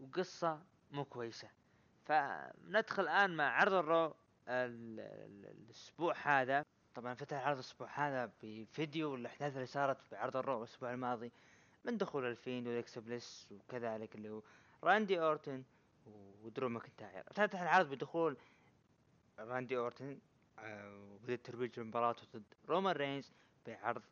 [0.00, 1.48] وقصة مو كويسة.
[2.04, 4.14] فندخل الآن مع عرض ال Raw ال-
[5.00, 6.64] ال- الأسبوع هذا.
[6.94, 11.32] طبعا فتح عرض الأسبوع هذا بفيديو الأحداث اللي صارت بعرض ال Raw الأسبوع الماضي
[11.84, 14.42] من دخول الفيند وأليكسا بليس وكذلك اللي هو
[14.84, 15.62] راندي أورتن
[16.42, 17.24] ودرو ماكنتاير.
[17.28, 18.36] افتتح العرض بدخول
[19.38, 20.18] راندي أورتن
[20.58, 23.32] آه، وبدأ ترويج المباراة ضد رومان رينز
[23.66, 24.02] بعرض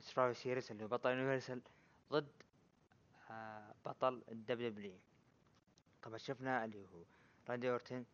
[0.00, 1.60] Survivor Series اللي هو بطل Universal
[2.12, 2.45] ضد آه،
[3.84, 4.98] بطل ال WWE
[6.02, 7.02] طبعا شفنا اللي هو
[7.48, 8.04] راندي أورتن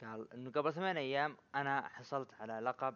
[0.00, 2.94] قال إنه قبل ثمان أيام أنا حصلت على لقب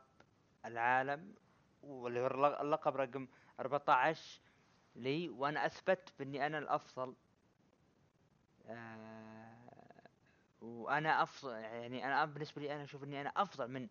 [0.65, 1.35] العالم
[1.83, 3.29] واللي هو الل- اللقب رقم
[3.61, 4.41] 14
[4.97, 7.15] لي وأنا أثبت بإني أنا الأفضل.
[8.67, 9.57] آه
[10.61, 13.89] وأنا افضل يعني أنا بالنسبة لي أنا أشوف إني أنا أفضل من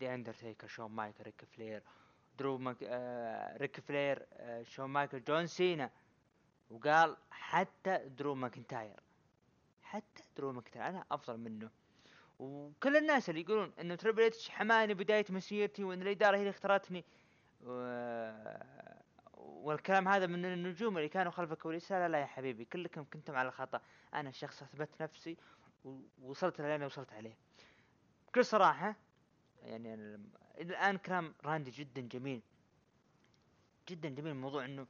[0.00, 1.82] The Undertaker شون مايكل ريك فلير
[2.38, 5.90] درو ماك آه ريك فلير آه شون مايكل جون سينا.
[6.72, 9.00] وقال حتى درو ماكنتاير.
[9.82, 10.88] حتى درو ماكنتاير.
[10.88, 11.70] أنا أفضل منه.
[12.38, 17.04] وكل الناس اللي يقولون انه Triple H حماني بداية مسيرتي وإن الاداره هي اللي اختارتني
[17.64, 17.72] و...
[19.36, 21.92] والكلام هذا من النجوم اللي كانوا خلف الكواليس.
[21.92, 23.80] لا لا يا حبيبي كلكم كنتم على خطأ.
[24.14, 25.36] أنا شخص أثبت نفسي
[26.22, 27.36] ووصلت اللي أنا وصلت عليه.
[28.28, 28.96] بكل صراحة
[29.62, 29.94] يعني
[30.60, 32.42] الآن كلام راندي جدا جميل.
[33.88, 34.34] جدا جميل.
[34.34, 34.86] موضوع إنه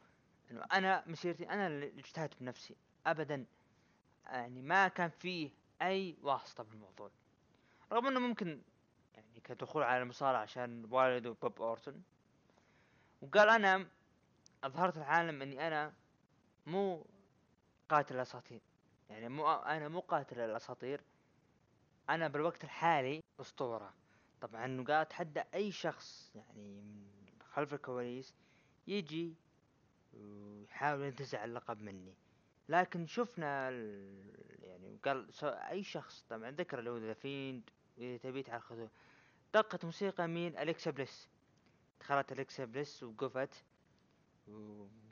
[0.52, 3.46] إنه أنا مسيرتي أنا اللي اجتهدت بنفسي ابدا.
[4.24, 5.50] يعني ما كان فيه
[5.82, 7.10] أي واسطة بالموضوع.
[7.92, 8.62] رغم إنه ممكن
[9.14, 12.02] يعني كدخول على المصارعة عشان والده بوب أورتون.
[13.22, 13.88] وقال أنا
[14.64, 15.92] أظهرت العالم إني أنا
[16.66, 17.06] مو
[17.88, 18.60] قاتل الأساطير.
[19.10, 21.00] يعني مو أنا مو قاتل الأساطير.
[22.10, 23.94] أنا بالوقت الحالي أسطورة.
[24.40, 28.34] طبعا قال أتحدى أي شخص يعني من خلف الكواليس
[28.86, 29.34] يجي
[30.12, 32.14] ويحاول ينتزع اللقب مني.
[32.68, 33.70] لكن شفنا.
[34.62, 35.28] يعني قال.
[35.44, 38.88] أي شخص طبعا ذكر هو The Fiend إذا تبي تاخذه
[39.54, 41.28] دقت موسيقى مين؟ أليكسا بليس.
[42.00, 43.64] دخلت أليكسا بليس وقفت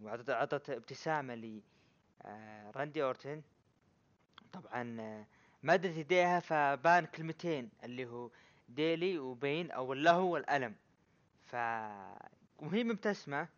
[0.01, 1.61] وعطت عطت ابتسامة ل
[2.23, 3.43] آه، راندي أورتن.
[4.53, 5.27] طبعا آه،
[5.63, 8.31] مدت يديها فبان كلمتين اللي هو
[8.69, 10.75] ديلي وبين أو اللهو والألم.
[11.43, 11.55] ف
[12.59, 13.41] وهي مبتسمة.
[13.41, 13.49] آه،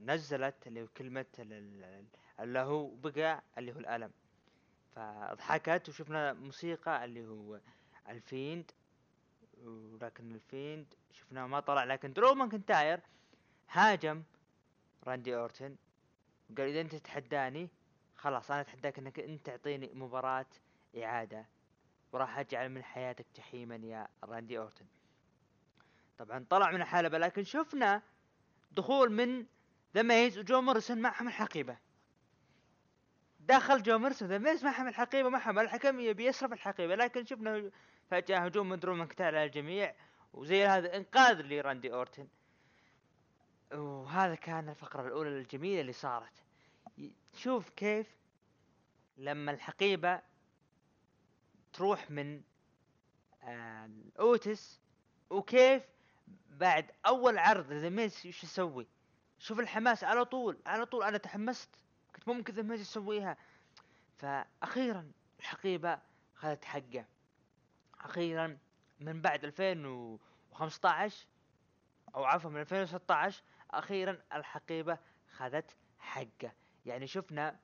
[0.00, 2.04] نزلت اللي هو كلمة ال- ال-
[2.40, 4.10] اللهو بقى اللي هو الألم.
[4.96, 7.60] فضحكت وشفنا موسيقى اللي هو
[8.08, 8.70] ال Fiend
[9.64, 13.00] ولكن ال Fiend شفناه ما طلع لكن درو ماكنتاير
[13.70, 14.22] هاجم
[15.06, 15.76] راندي أورتن
[16.50, 17.68] وقال إذا أنت تتحداني
[18.16, 20.46] خلاص أنا أتحداك إنك أنت تعطيني مباراة
[20.96, 21.46] إعادة
[22.12, 24.86] وراح أجعل من حياتك جحيما يا راندي أورتن.
[26.18, 28.02] طبعا طلع من الحلبة لكن شفنا
[28.76, 29.46] دخول من
[29.94, 31.78] The Miz وجو موريسون معهم الحقيبة
[33.40, 37.70] دخل جو موريسون The Miz معهم الحقيبة معهم الحكم يبي يصرف الحقيبة لكن شفنا
[38.10, 39.94] فجأة هجوم من درو على الجميع
[40.32, 42.28] وزي هذا إنقاذ لراندي أورتن.
[43.72, 46.44] وهذا كان الفقرة الأولى الجميلة اللي صارت.
[47.34, 48.06] شوف كيف
[49.16, 50.22] لما الحقيبة
[51.72, 52.42] تروح من
[53.42, 54.80] آه، أوتيس
[55.30, 55.82] وكيف
[56.50, 58.86] بعد أول عرض The Miz إيش يسوي؟
[59.38, 61.76] شوف الحماس على طول على طول أنا تحمست
[62.16, 63.36] كنت ممكن ذا ميز يسويها.
[64.18, 65.98] فاخيرا الحقيبة
[66.34, 67.04] خذت حقه.
[68.00, 68.58] أخيرا
[69.00, 71.26] من بعد 2015
[72.14, 74.98] أو عفوا من 2016 أخيرا الحقيبة
[75.36, 76.52] خذت حقه.
[76.86, 77.60] يعني شفنا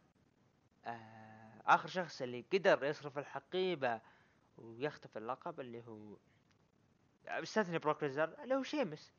[0.84, 4.00] آه آخر شخص اللي قدر يصرف الحقيبة
[4.58, 6.16] ويخطف اللقب اللي هو
[7.40, 9.12] بيستثني بروك ليزر اللي هو شيمس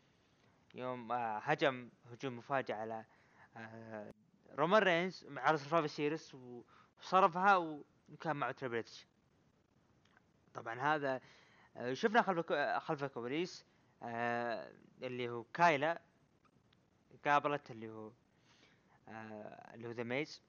[0.76, 3.06] يوم آه هجم هجوم مفاجئ على
[3.58, 4.14] آه
[4.52, 6.36] رومان رينز مع عرض سرفايفر سيريس
[7.00, 7.58] وصرفها
[8.10, 8.84] وكان معه تريبل
[10.54, 11.22] طبعا هذا
[11.78, 13.66] آه شفنا خلف خلف الكواليس
[15.04, 16.02] اللي هو كايلا
[17.26, 18.12] قابلت اللي هو
[19.74, 20.42] اللي هو ذا ميز.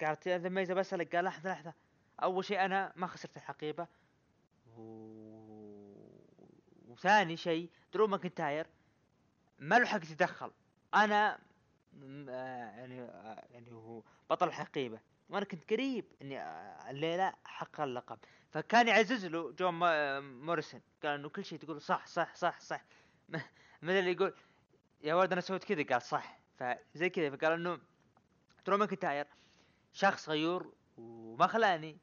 [0.00, 1.74] قالت ذا ميز بسألك قال لحظة لحظة
[2.22, 3.86] أول شيء أنا ما خسرت الحقيبة.
[4.76, 5.27] و...
[6.98, 8.66] وثاني شيء درو ماكنتاير
[9.58, 10.50] ما له حق يتدخل.
[10.94, 11.38] أنا
[11.92, 17.80] م- آه، يعني آه، يعني هو بطل الحقيبة وأنا كنت قريب إني آه، الليلة حق
[17.80, 18.18] اللقب.
[18.50, 19.74] فكان يعزز له جون
[20.20, 20.80] موريسون.
[21.02, 22.84] قال إنه كل شيء تقول صح صح صح صح.
[23.82, 24.34] مثل اللي يقول
[25.02, 25.82] يا ولد أنا سويت كذا.
[25.82, 26.38] قال صح.
[26.58, 27.36] فزي كذا.
[27.36, 27.78] فقال إنه
[28.66, 29.26] درو ماكنتاير
[29.92, 31.98] شخص غيور وما خلاني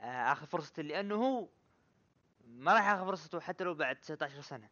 [0.00, 1.48] آخذ فرصتي لأنه هو
[2.58, 4.68] ما راح ياخذ فرصته حتى لو بعد 19 سنة.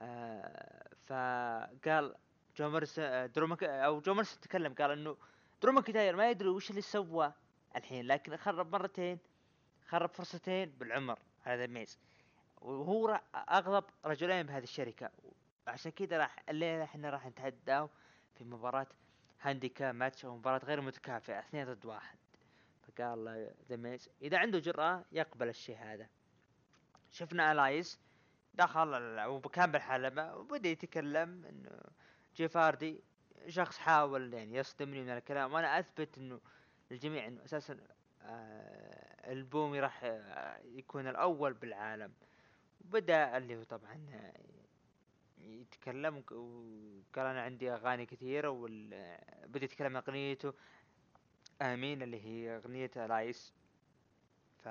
[0.00, 2.14] آه، فقال
[2.56, 3.64] جو مارس آه، درو مك...
[3.64, 5.16] أو جو مارس تكلم قال إنه
[5.62, 7.32] درو ماكنتاير ما يدري وش اللي سوى
[7.76, 9.18] الحين لكن خرب مرتين
[9.86, 11.18] خرب فرصتين بالعمر.
[11.42, 11.98] The Miz.
[12.60, 15.10] وهو أغضب رجلين بهذه الشركة.
[15.66, 17.90] عشان كذا راح الليلة إحنا راح نتحداه
[18.34, 18.86] في مباراة
[19.40, 22.18] handicap match أو مباراة غير متكافئة اثنين ضد واحد.
[22.82, 24.08] فقال The Miz.
[24.22, 26.06] إذا عنده جرأة يقبل الشيء هذا.
[27.12, 28.00] شفنا إلياس
[28.54, 31.80] دخل وكان بالحلبة وبدأ يتكلم إنه
[32.36, 33.00] جيف هاردي
[33.48, 36.40] شخص حاول يعني يصدمني من الكلام وأنا أثبت إنه
[36.90, 37.78] للجميع إنه أساسا
[38.22, 42.12] آه ألبومي راح آه، يكون الأول بالعالم.
[42.80, 44.32] وبدأ اللي هو طبعا آه،
[45.40, 50.52] يتكلم وقال أنا عندي أغاني كثيرة وبدأ يتكلم أغنيته
[51.62, 53.54] Amen اللي هي أغنية إلياس.
[54.64, 54.68] ف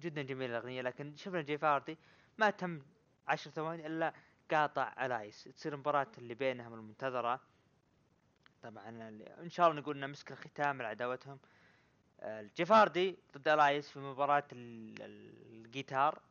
[0.00, 1.98] جدا جميلة الأغنية لكن شفنا جيف هاردي
[2.38, 2.82] ما تم
[3.28, 4.12] عشر ثواني إلا
[4.50, 7.40] قاطع إلياس تصير المباراة اللي بينهم المنتظرة.
[8.62, 8.88] طبعا
[9.40, 11.38] إن شاء الله نقول إنه مسك الختام لعداوتهم
[12.20, 16.22] آه، جيف ضد إلياس في مباراة ال- ال- الجيتار.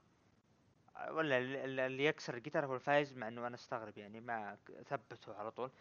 [1.09, 5.35] ولا ال- ال- اللي يكسر الجيتار هو الفايز مع إنه أنا أستغرب يعني ما ثبته
[5.35, 5.71] على طول.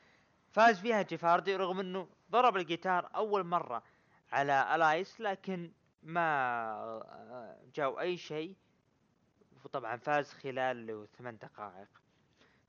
[0.53, 3.83] فاز فيها جيف هاردي رغم إنه ضرب الجيتار أول مرة
[4.33, 8.55] على إلياس لكن ما جاو أي شيء
[9.65, 11.89] وطبعا فاز خلال ثمان دقائق.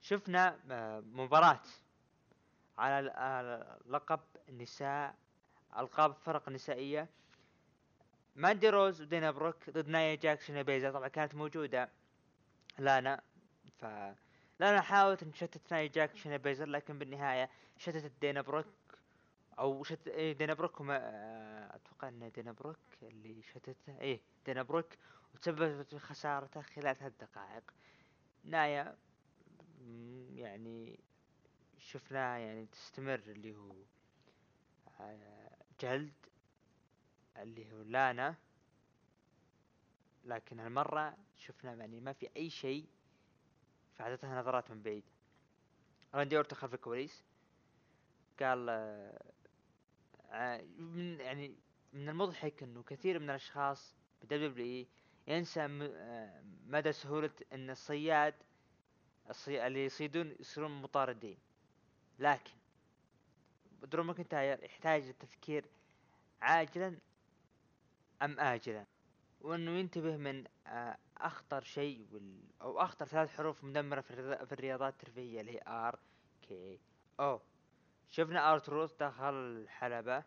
[0.02, 0.60] شفنا
[1.02, 1.60] مباراة
[2.78, 5.16] على لقب النساء
[5.78, 7.10] ألقاب فرق نسائية.
[8.36, 11.90] ماندي روز ودينا بروك ضد نايا جاكسون بيزا طبعا كانت موجودة
[12.78, 13.22] لانا
[13.80, 13.86] ف
[14.60, 18.66] لانا حاولت إن تشتت نايا جاكسون بيزر لكن بالنهاية شتتت دينا بروك.
[19.60, 24.64] أو شت إيه دينا بروك وما آه، أتوقع إن دينا بروك اللي شتته إيه دينا
[24.64, 24.88] بروك
[25.36, 27.74] وتسببت في خسارته خلال ثلاث دقائق
[28.44, 28.98] نايا
[30.36, 31.00] يعني
[31.78, 33.72] شفناها يعني تستمر اللي هو
[35.00, 36.14] آه، جلد
[37.38, 38.36] اللي هو لانا.
[40.26, 42.88] لكن هالمرة شفنا يعني ما في أي شيء
[43.98, 45.04] فعدتها نظرات من بعيد.
[46.14, 47.24] راندي أورتون خلف الكواليس.
[48.40, 49.22] قال آه،
[50.78, 51.56] من يعني
[51.94, 54.86] من المضحك إنه كثير من الأشخاص بدبليو
[55.28, 58.34] ينسى آه، مدى سهولة إن الصياد
[59.30, 59.68] الصي...
[59.68, 61.38] اللي يصيدون يصيرون مطاردين.
[62.20, 62.54] لكن
[63.82, 65.66] درو ماكنتاير يحتاج للتفكير
[66.42, 66.98] عاجلا
[68.22, 68.86] أم اجلا؟
[69.42, 72.44] وإنه ينتبه من آه، أخطر شيء وال...
[72.62, 74.46] أو أخطر ثلاث حروف مدمرة في, الرياض...
[74.46, 77.42] في الرياضات الترفيهية اللي هي RKO.
[78.10, 80.24] شفنا R-Truth دخل الحلبة.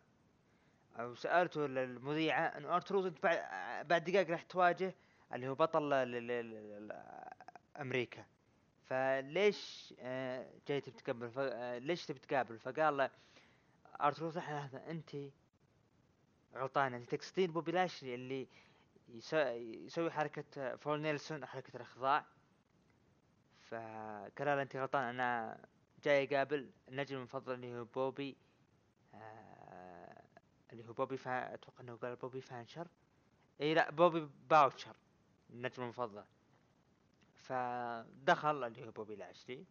[0.98, 3.38] أو سالته المذيعه انه ارتروث أنت بعد
[3.88, 4.94] بعد دقائق راح تواجه
[5.34, 5.92] اللي هو بطل
[7.80, 8.24] أمريكا.
[8.84, 13.10] فليش آه، جاي تبي تقابل ف- آه، ليش تبي تقابل؟ فقال له
[14.00, 15.10] لحظة لحظة أنت
[16.54, 18.48] غلطان أنت تقصدين بوبي لاشلي اللي
[19.08, 19.36] يسو-
[19.86, 22.24] يسوي حركة full nelson حركة الإخضاع.
[23.68, 25.58] فقال له أنت غلطان أنا
[26.04, 28.36] جاي أقابل النجم المفضل اللي هو بوبي
[29.14, 30.22] آه
[30.72, 31.54] اللي هو بوبي فا...
[31.54, 32.88] أتوقع أنه قال بوبي فانشر.
[33.60, 34.96] إي لا بوبي باوتشر
[35.50, 36.24] النجم المفضل.
[37.34, 39.64] فدخل اللي هو بوبي لاشلي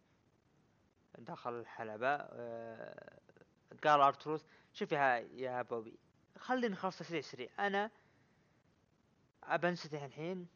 [1.18, 3.18] دخل الحلبة آه
[3.84, 5.98] قال ارتروث شوف يا يا بوبي
[6.38, 7.90] خلينا نخلص سريع سريع أنا
[9.52, 10.48] بنسدح الحين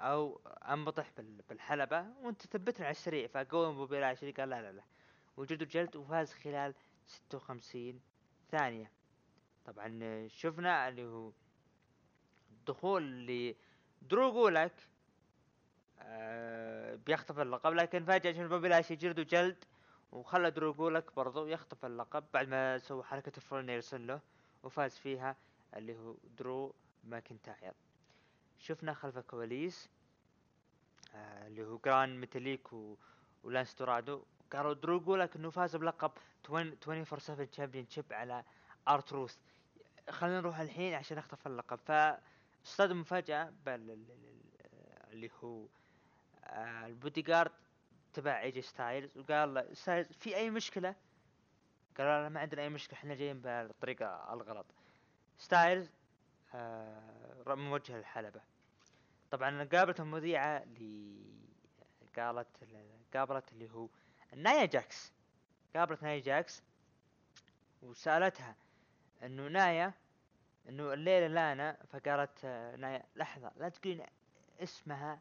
[0.00, 3.26] أو أنبطح بال- بالحلبة وأنت ثبتني على السريع.
[3.26, 4.82] فقوم بوبي لاشلي قال لا لا لا.
[5.36, 6.74] وجده جلد وفاز خلال
[7.06, 8.00] ستة وخمسين
[8.50, 8.90] ثانية.
[9.64, 11.32] طبعا آه، شفنا اللي هو
[12.66, 14.72] دخول لدرو جولاك
[15.98, 17.72] آه بيخطف اللقب.
[17.72, 19.64] لكن فجأة شفنا بوبي جلده جلد
[20.12, 24.20] وخلى درو جولاك برضو يخطف اللقب بعد ما سوى حركة ال full nelson له
[24.62, 25.36] وفاز فيها
[25.76, 27.72] اللي هو درو ماكنتاير.
[28.58, 29.88] شفنا خلف الكواليس
[31.14, 32.96] آه اللي هو جران ميتاليك و...
[33.44, 36.12] ولينس دورادو قالوا درو يقولك انه فاز بلقب
[36.50, 38.44] 24 7 championship على
[38.88, 39.36] ارتروث
[40.10, 41.78] خلينا نروح الحين عشان نخطف اللقب.
[43.66, 45.66] بال ال- ال- ال- اللي هو
[46.44, 47.50] آه البودي جارد
[48.12, 50.94] تبع ايجي ستايلز وقال له ستايلز في أي مشكلة؟
[51.98, 54.66] قالوا له ما عندنا أي مشكلة إحنا جايين بالطريقة الغلط.
[55.38, 55.90] ستايلز
[57.48, 58.40] آه ر- موجه للحلبة.
[59.30, 61.18] طبعا قابلت المذيعة اللي
[62.16, 62.46] قالت
[63.14, 63.88] قابلت اللي هو
[64.36, 65.12] نايا جاكس.
[65.76, 66.62] قابلت نايا جاكس
[67.82, 68.56] وسألتها
[69.22, 69.92] إنه نايا
[70.68, 72.44] إنه الليلة لانا فقالت
[72.78, 74.06] نايا لحظة لا تقولين
[74.62, 75.20] اسمها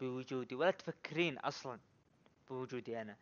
[0.00, 1.80] بوجودي ولا تفكرين أصلا
[2.50, 3.16] بوجودي أنا.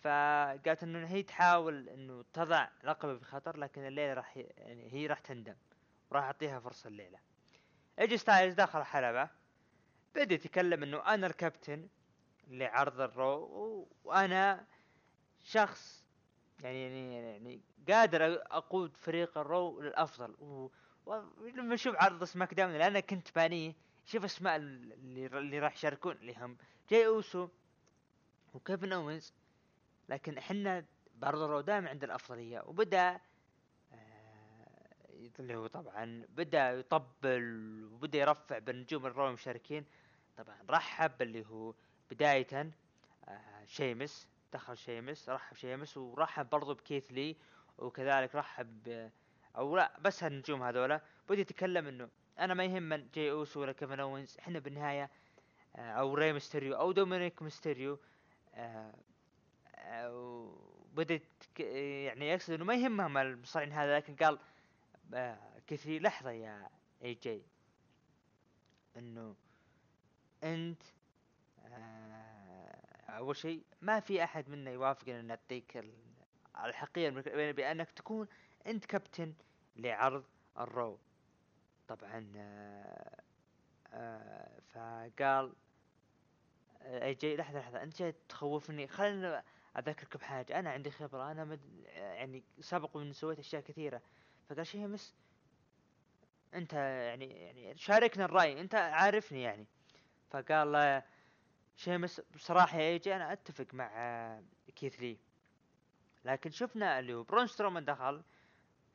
[0.00, 5.56] فقالت إنه هي تحاول إنه تضع لقبي بخطر لكن الليلة راح يعني هي راح تندم
[6.10, 7.18] وراح أعطيها فرصة الليلة.
[7.98, 9.28] ايجي ستايلز دخل الحلبة.
[10.14, 11.88] بدأ يتكلم إنه أنا الكابتن
[12.48, 14.66] لعرض ال Raw وأنا
[15.44, 16.04] شخص
[16.60, 20.34] يعني يعني يعني قادر أقود فريق ال Raw للأفضل.
[21.06, 23.74] ولما أشوف عرض SmackDown اللي أنا كنت بانيه
[24.06, 26.56] شوف أسماء اللي اللي راح يشاركون اللي هم
[26.90, 27.48] جاي أوسو
[28.54, 29.32] وكيفن أوينز.
[30.08, 30.84] لكن إحنا
[31.14, 32.60] بعرض ال Raw دائما عند الأفضلية.
[32.66, 33.20] وبدأ
[35.38, 39.84] اللي هو طبعا بدأ يطبل وبدأ يرفع بالنجوم ال Raw المشاركين.
[40.36, 41.74] طبعا رحب اللي هو
[42.10, 42.72] بداية
[43.28, 47.36] آه، شيمس دخل شيمس رحب شيمس ورحب برضو بكيث لي
[47.78, 49.10] وكذلك رحب ب-
[49.56, 51.00] أو لا بس هالنجوم هذولا.
[51.28, 54.36] بدا يتكلم إنه أنا ما يهم جاي أوسو ولا كيفن أوينز.
[54.38, 55.10] إحنا بالنهاية
[55.76, 57.98] آه، أو ري ميستيريو أو دومينيك ميستيريو
[58.54, 58.94] آه،
[59.74, 61.22] آه، وبدت
[61.54, 64.38] ك- يعني يقصد إنه ما يهمهم المصارعين هذا لكن قال آه،
[65.66, 66.68] كيث لي لحظة يا
[67.02, 67.42] اي جي
[68.96, 69.34] إنه
[70.44, 70.82] أنت
[71.66, 75.94] آه، أول شيء ما في أحد منا يوافق ان نعطيك ال-
[76.64, 78.28] الحقيقة المك- بأنك تكون
[78.66, 79.34] أنت كابتن
[79.76, 80.24] لعرض
[80.58, 80.98] ال Raw.
[81.88, 83.20] طبعا آه،
[83.92, 85.52] آه، فقال
[86.82, 88.86] آه، اي جي لحظة لحظة أنت جاي تخوفني.
[88.88, 89.42] خليني
[89.78, 90.58] أذكرك بحاجة.
[90.58, 91.30] أنا عندي خبرة.
[91.30, 91.60] أنا مد...
[91.94, 94.02] يعني سبق واني سويت أشياء كثيرة.
[94.48, 95.14] فقال شيمس
[96.54, 99.66] انت يعني يعني شاركنا الرأي انت عارفني يعني.
[100.30, 101.02] فقال
[101.76, 104.42] شيمس بصراحة يا إيجي أنا أتفق مع
[104.76, 105.18] كيث لي.
[106.24, 108.22] لكن شفنا اللي هو برون سترومان دخل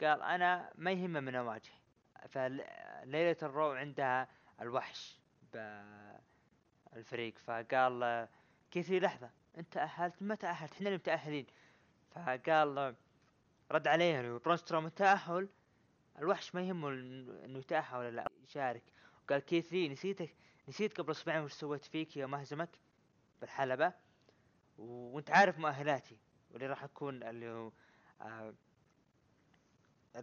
[0.01, 1.71] قال أنا ما يهمه من اواجه
[2.27, 4.27] فليلة ال Raw عندها
[4.61, 5.21] الوحش
[6.93, 7.37] بالفريق.
[7.37, 8.27] فقال
[8.71, 11.47] كيث لي لحظة أنت تأهلت ما تأهلت إحنا اللي متأهلين.
[12.11, 12.95] فقال
[13.73, 15.49] رد عليه هو برون سترومان التأهل
[16.19, 18.83] الوحش ما يهمه إنه يتأهل ولا لا يشارك.
[19.29, 20.35] قال كيث لي نسيتك
[20.69, 22.69] نسيت قبل أسبوعين وش سويت فيك يوم اهزمك
[23.41, 23.93] بالحلبة.
[24.77, 26.17] و- وأنت عارف مؤهلاتي
[26.51, 27.71] واللي راح أكون اللي هو
[28.21, 28.53] آه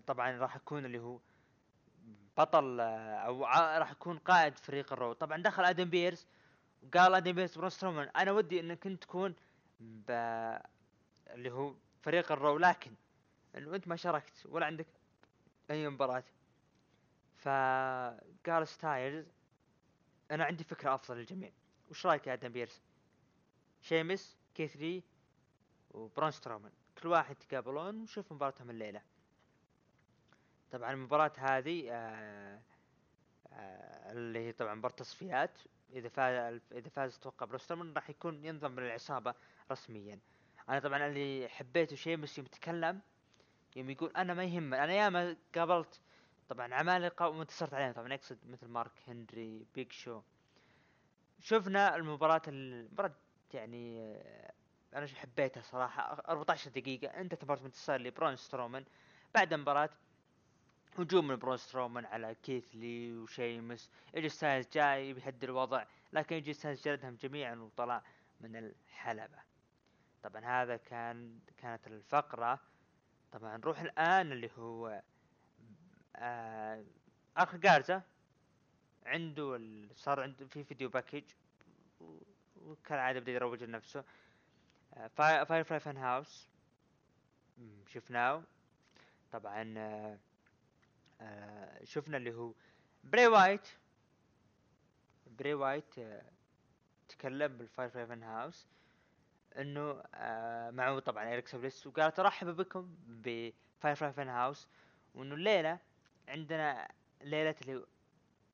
[0.06, 1.18] طبعا راح أكون اللي هو
[2.38, 5.12] بطل آه أو راح أكون قائد فريق ال Raw.
[5.12, 6.26] طبعا دخل آدم بيرس
[6.82, 9.34] وقال آدم بيرس برون سترومان أنا ودي إنك أنت تكون
[11.30, 12.90] اللي هو فريق ال Raw لكن
[13.56, 14.86] انه أنت ما شاركت ولا عندك
[15.70, 16.24] أي مباراة.
[17.36, 19.26] فقال ستايلز
[20.30, 21.52] أنا عندي فكرة أفضل للجميع.
[21.90, 22.82] وش رأيك يا آدم بيرس؟
[23.80, 25.02] شيمس كيث لي
[25.90, 26.72] وبرون سترومان.
[27.02, 29.02] كل واحد يتقابلون وشوف مباراتهم الليلة.
[30.70, 32.62] طبعا المباراة هذه آه
[33.52, 35.58] آه اللي هي طبعا مباراة تصفيات.
[35.92, 39.34] إذا فاز إذا فاز أتوقع برون سترومان راح يكون ينضم للعصابة
[39.70, 40.18] رسميا.
[40.68, 43.00] أنا طبعا اللي حبيته شيء بس يوم تكلم
[43.76, 46.00] يوم يقول أنا ما يهمني أنا ياما قابلت
[46.48, 50.22] طبعا عمالقة وانتصرت عليهم طبعا يقصد مثل مارك هنري Big Show.
[51.40, 53.14] شفنا المباراة المباراة
[53.54, 54.52] يعني آه،
[54.94, 58.84] أنا حبيتها صراحة 14 دقيقة أنت مباراة انتصار لبرون سترومان.
[59.34, 59.90] بعد المباراة
[60.98, 66.52] هجوم من برون سترومان على كيث لي وشيمس يجي ستايلز جاي بيهدي الوضع لكن يجي
[66.52, 68.02] ستايلز جلدهم جميعا وطلع
[68.40, 69.38] من الحلبة.
[70.22, 72.60] طبعا هذا كان كانت الفقرة
[73.32, 73.56] طبعا.
[73.56, 75.02] نروح الآن اللي هو
[76.16, 76.84] آه
[77.36, 78.02] انخيل جارزا
[79.06, 79.60] عنده.
[79.94, 81.24] صار عنده في video package
[82.56, 84.04] وكالعادة بدأ يروج لنفسه.
[84.94, 85.06] آه
[85.44, 86.48] Firefly Fun House
[87.86, 88.42] شفناه.
[89.32, 90.18] طبعا آه
[91.20, 92.52] آه شفنا اللي هو
[93.04, 93.68] بري وايت
[95.26, 96.22] بري وايت آه
[97.08, 98.66] تكلم بال Firefly Fun House
[99.58, 104.68] إنه آه معه طبعا اليكسا بليس وقال ترحب بكم ب Firefly Fun House
[105.14, 105.78] وإنه الليلة
[106.28, 106.88] عندنا
[107.22, 107.86] ليلة اللي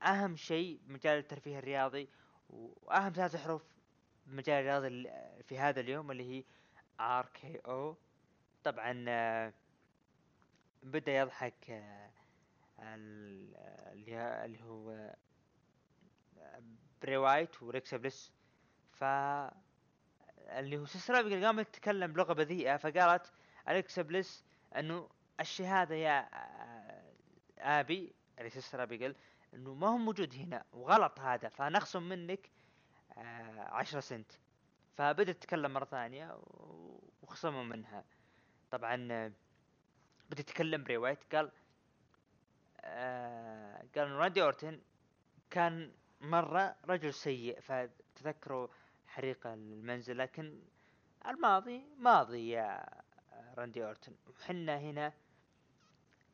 [0.03, 2.09] أهم شيء بمجال الترفيه الرياضي
[2.49, 3.63] وأهم ثلاث حروف
[4.25, 5.09] بمجال الرياضي
[5.43, 6.43] في هذا اليوم اللي هي
[6.99, 7.97] RKO
[8.63, 9.53] طبعا آه،
[10.83, 12.11] بدأ يضحك آه،
[12.79, 14.91] اللي اللي هو
[16.37, 16.63] آه،
[17.01, 18.33] بري وايت وريكس بليس
[18.91, 19.03] ف
[20.47, 23.31] اللي هو سيسرا قام يتكلم بلغة بذيئة فقالت
[23.69, 24.45] اليكسا بليس
[24.75, 26.29] إنه الشيء هذا يا
[27.59, 29.15] آبي اللي سيسرا بيقل
[29.53, 32.49] إنه ما هو موجود هنا وغلط هذا فنخصم منك
[33.17, 34.31] آه عشرة سنت.
[34.97, 36.39] فبدأ تتكلم مرة ثانية
[37.23, 38.03] وخصموا منها.
[38.71, 39.31] طبعا آه،
[40.29, 41.51] بدأ يتكلم بري وايت قال
[42.81, 44.81] آه قال راندي أورتن
[45.49, 45.91] كان
[46.21, 48.67] مرة رجل سيء فتذكروا
[49.17, 50.59] حريق المنزل لكن
[51.27, 52.85] الماضي ماضي يا
[53.57, 54.15] راندي أورتن.
[54.27, 55.13] وحنا هنا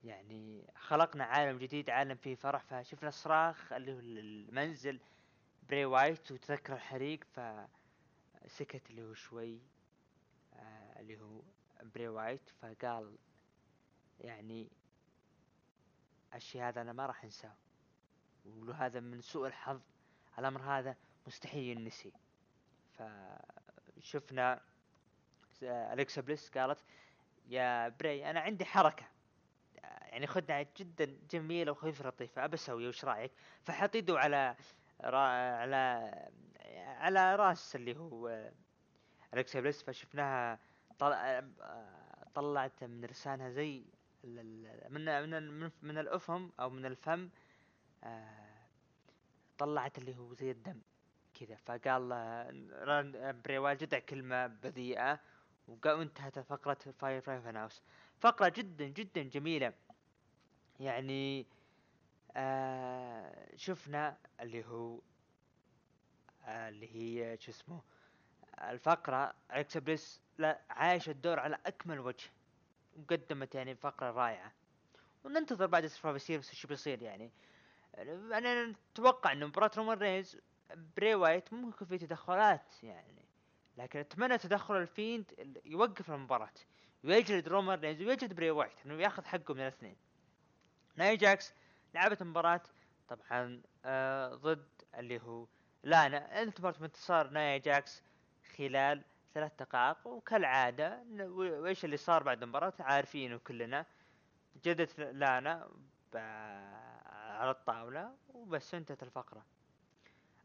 [0.03, 2.63] يعني خلقنا عالم جديد عالم فيه فرح.
[2.63, 4.99] فشفنا صراخ اللي هو المنزل
[5.69, 9.59] بري وايت وتذكر الحريق فسكت اللي هو شوي
[10.53, 11.41] آه اللي هو
[11.83, 12.49] بري وايت.
[12.61, 13.17] فقال
[14.19, 14.69] يعني
[16.33, 17.55] الشيء هذا أنا ما راح أنساه
[18.45, 19.81] ولو هذا من سوء الحظ
[20.39, 20.95] الأمر هذا
[21.27, 22.11] مستحيل ينسي.
[22.97, 24.61] فشفنا
[25.63, 26.79] أليكسا بليس قالت
[27.47, 29.05] يا بري أنا عندي حركة
[29.83, 33.31] يعني خدعة جدا جميلة وخفيفة لطيفة أبى اسويها وش رأيك؟
[33.63, 34.55] فحط يده على
[35.01, 35.19] را...
[35.57, 36.11] على
[36.77, 38.51] على راس اللي هو
[39.33, 40.59] الكسا بليس فشفناها
[40.99, 41.13] طل...
[42.35, 43.85] طلعت من لسانها زي
[44.23, 47.29] من من من الافهم أو من الفم
[48.03, 48.67] آه،
[49.57, 50.81] طلعت اللي هو زي الدم
[51.39, 52.09] كذا فقال
[53.45, 55.19] بريوال جدع كلمة بذيئة.
[55.67, 57.83] وانتهت فقرة فاير فاير هاوس
[58.19, 59.73] فقرة جدا جدا جميلة.
[60.79, 61.47] يعني
[62.35, 64.99] آه شفنا اللي هو
[66.45, 67.81] آه اللي هي شو اسمه
[68.61, 70.21] الفقرة أليكسا بليس
[70.69, 72.29] عايشة الدور على أكمل وجه
[72.97, 74.51] وقدمت يعني فقرة رائعة.
[75.23, 77.31] وننتظر بعد Survivor Series شو بيصير يعني.
[77.97, 80.37] أنا أتوقع إنه مباراة رومان رينز
[80.75, 83.25] بري وايت ممكن يكون في تدخلات يعني
[83.77, 86.53] لكن أتمنى تدخل ال Fiend يوقف المباراة
[87.03, 89.95] ويجلد رومان رينز ويجلد بري وايت إنه ياخذ حقه من الاثنين.
[90.95, 91.53] نايا جاكس
[91.93, 92.61] لعبت مباراة
[93.09, 94.67] طبعا آه ضد
[94.97, 95.47] اللي هو
[95.83, 96.41] لانا.
[96.41, 98.03] انتظرت انتصار نايا جاكس
[98.57, 99.03] خلال
[99.33, 103.85] ثلاث دقائق وكالعادة وإيش اللي صار بعد المباراة؟ عارفينه كلنا.
[104.63, 105.69] جلدت لانا
[107.39, 109.45] على الطاولة وبس انتهت الفقرة.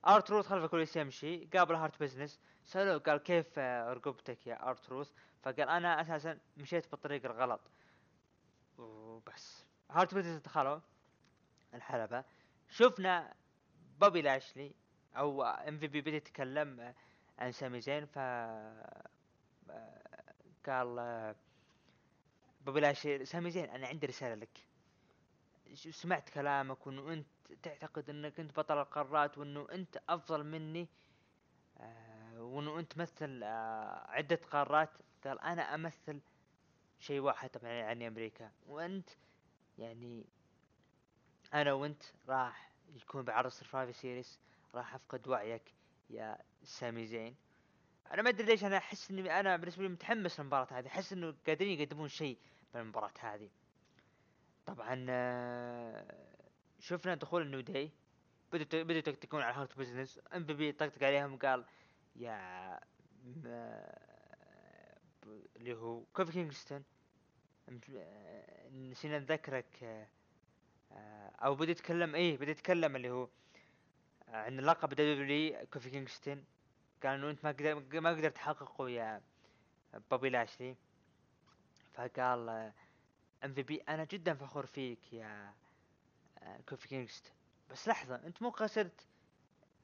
[0.09, 6.01] R-Truth خلف الكواليس يمشي قابل Hurt Business سألوه قال كيف رقبتك يا R-Truth فقال أنا
[6.01, 7.61] أساسا مشيت بالطريق الغلط.
[8.79, 9.67] وبس.
[9.91, 10.81] Hurt Business دخلوا
[11.75, 12.25] الحلبة
[12.69, 13.35] شفنا
[14.01, 14.75] بوبي لاشلي
[15.17, 16.95] أو MVP بدأ يتكلم
[17.39, 18.19] عن سامي زين ف
[20.67, 21.35] قال
[22.61, 24.59] بوبي لاشلي سامي زين أنا عندي رسالة لك.
[25.75, 27.27] سمعت كلامك وانه انت
[27.63, 30.89] تعتقد إنك أنت بطل القارات وإنه أنت أفضل مني
[31.79, 34.91] آه وإنه أنت تمثل آه عدة قارات
[35.25, 36.21] قال أنا أمثل
[36.99, 38.53] شيء واحد طبعا يعني أمريكا.
[38.67, 39.11] وأنت
[39.79, 40.25] يعني
[41.55, 44.41] أنا وأنت راح يكون بعرض Survivor Series
[44.75, 45.75] راح أفقد وعيك
[46.11, 47.37] يا سامي زين.
[48.13, 51.35] أنا ما أدري ليش أنا أحس إني أنا بالنسبة لي متحمس للمباراة هذه أحس إنه
[51.47, 52.39] قادرين يقدمون شيء
[52.75, 53.51] بالمباراة هذه.
[54.67, 56.28] طبعا آه،
[56.79, 57.91] شفنا دخول ال New Day
[58.53, 60.21] بدوا بدوا يطقطقون على Hurt Business.
[60.35, 61.65] MVP طقطق عليهم وقال
[62.17, 62.81] يا
[65.57, 66.85] اللي هو كوفي كينغستون
[68.73, 69.85] نسينا نذكرك
[70.93, 73.29] آه، أو بدا يتكلم إيه بدا يتكلم اللي هو
[74.29, 76.45] عن لقب WWE كوفي كينغستون.
[77.03, 79.23] قال إنه أنت ما قدر ما قدرت تحققه يا
[80.11, 80.77] بوبي لاشلي.
[81.95, 82.73] فقال
[83.45, 85.55] MVP أنا جدا فخور فيك يا
[86.69, 87.33] كوفي كينغستون
[87.71, 89.07] بس لحظة أنت مو خسرت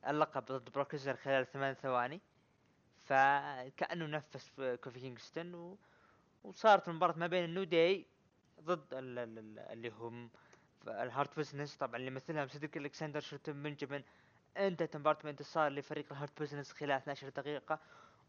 [0.06, 2.20] اللقب ضد بروك خلال ثمان ثواني؟
[3.04, 5.78] فكأنه نفس في كوفي كينغستون و...
[6.44, 8.06] وصارت المباراة ما بين ال New Day
[8.60, 9.18] ضد ال...
[9.18, 9.38] ال...
[9.38, 10.30] ال- اللي هم
[10.88, 14.02] ال Hurt Business طبعا اللي يمثلهم سيدريك ألكسندر شيلتون بنجمن
[14.56, 17.78] انتهت المباراة بانتصار لفريق ال Hurt Business خلال 12 دقيقة.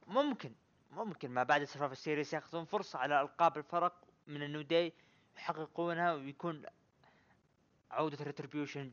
[0.08, 0.52] ممكن
[0.92, 4.94] ممكن ما بعد Survivor Series ياخذون فرصة على ألقاب الفرق من النيو داي
[5.38, 6.64] يحققونها ويكون
[7.96, 8.92] عودة ريتربيوشن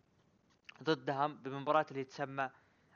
[0.83, 2.51] ضدهم بمباراة اللي تسمى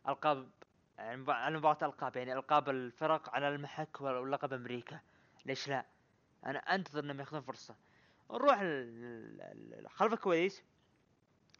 [0.08, 0.50] القاب
[0.98, 5.00] يعني على مباراة ألقاب يعني ألقاب الفرق على المحك ولقب أمريكا
[5.46, 5.86] ليش لا؟
[6.46, 7.76] أنا أنتظر إنهم يأخذون فرصة.
[8.30, 8.58] نروح
[9.88, 10.62] خلف الكواليس.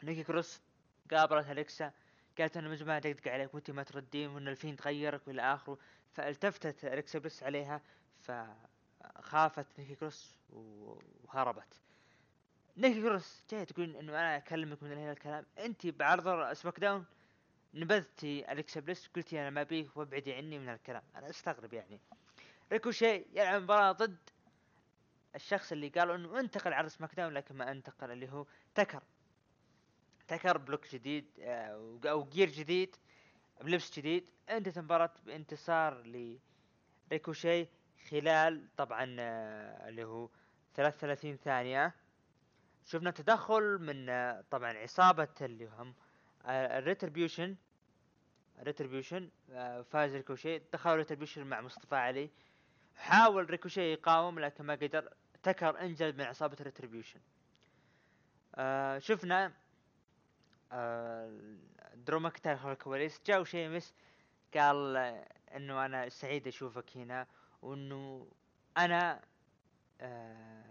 [0.03, 0.61] نيكي كروس
[1.11, 1.93] قابلت أليكسا.
[2.39, 5.79] قالت أنا من زمان دقدق عليك وأنت ما تردين وإن الفيند غيرك وإلى آخره.
[6.13, 7.83] فالتفتت أليكسا بلس عليها
[8.21, 11.81] فخافت نيكي كروس وهربت.
[12.79, 15.47] نيكي كروس جاي تقول إنه أنا أكلمك من هنا الكلام.
[15.59, 17.05] أنت بعرض سماك داون
[17.75, 22.01] نبذتي أليكسا بلس قلتي أنا ما بيك وابعدي عني من الكلام أنا أستغرب يعني.
[22.73, 24.17] ريكوشي يلعب مباراة ضد
[25.35, 29.03] الشخص اللي قالوا إنه انتقل عرض سماك داون لكن ما انتقل اللي هو تكر.
[30.29, 32.97] تكر ب look جديد آه، أو gear جديد
[33.61, 34.31] بلبس جديد.
[34.51, 36.03] انتهت المباراة بانتصار
[37.11, 37.67] لريكوشي
[38.11, 40.29] خلال طبعا آه، اللي هو
[40.75, 41.95] 33 ثانية.
[42.87, 45.95] شفنا تدخل من آه، طبعا عصابة اللي هم
[46.49, 47.57] الريتربيوشن
[48.63, 49.31] ريتربيوشن
[49.91, 52.31] فاز ريكوشي دخل ريتربيوشن مع مصطفى علي.
[52.97, 55.13] حاول ريكوشي يقاوم لكن ما قدر.
[55.43, 57.21] تكر انجلد من عصابة ريتربيوشن
[58.55, 59.53] آه شفنا
[60.73, 61.41] آه
[61.95, 63.21] درو ماكنتاير خلف الكواليس.
[63.27, 63.95] جاء شيمس
[64.55, 67.27] قال آه، إنه أنا سعيد أشوفك هنا
[67.63, 68.29] وإنه
[68.79, 69.21] أنا
[70.01, 70.66] آه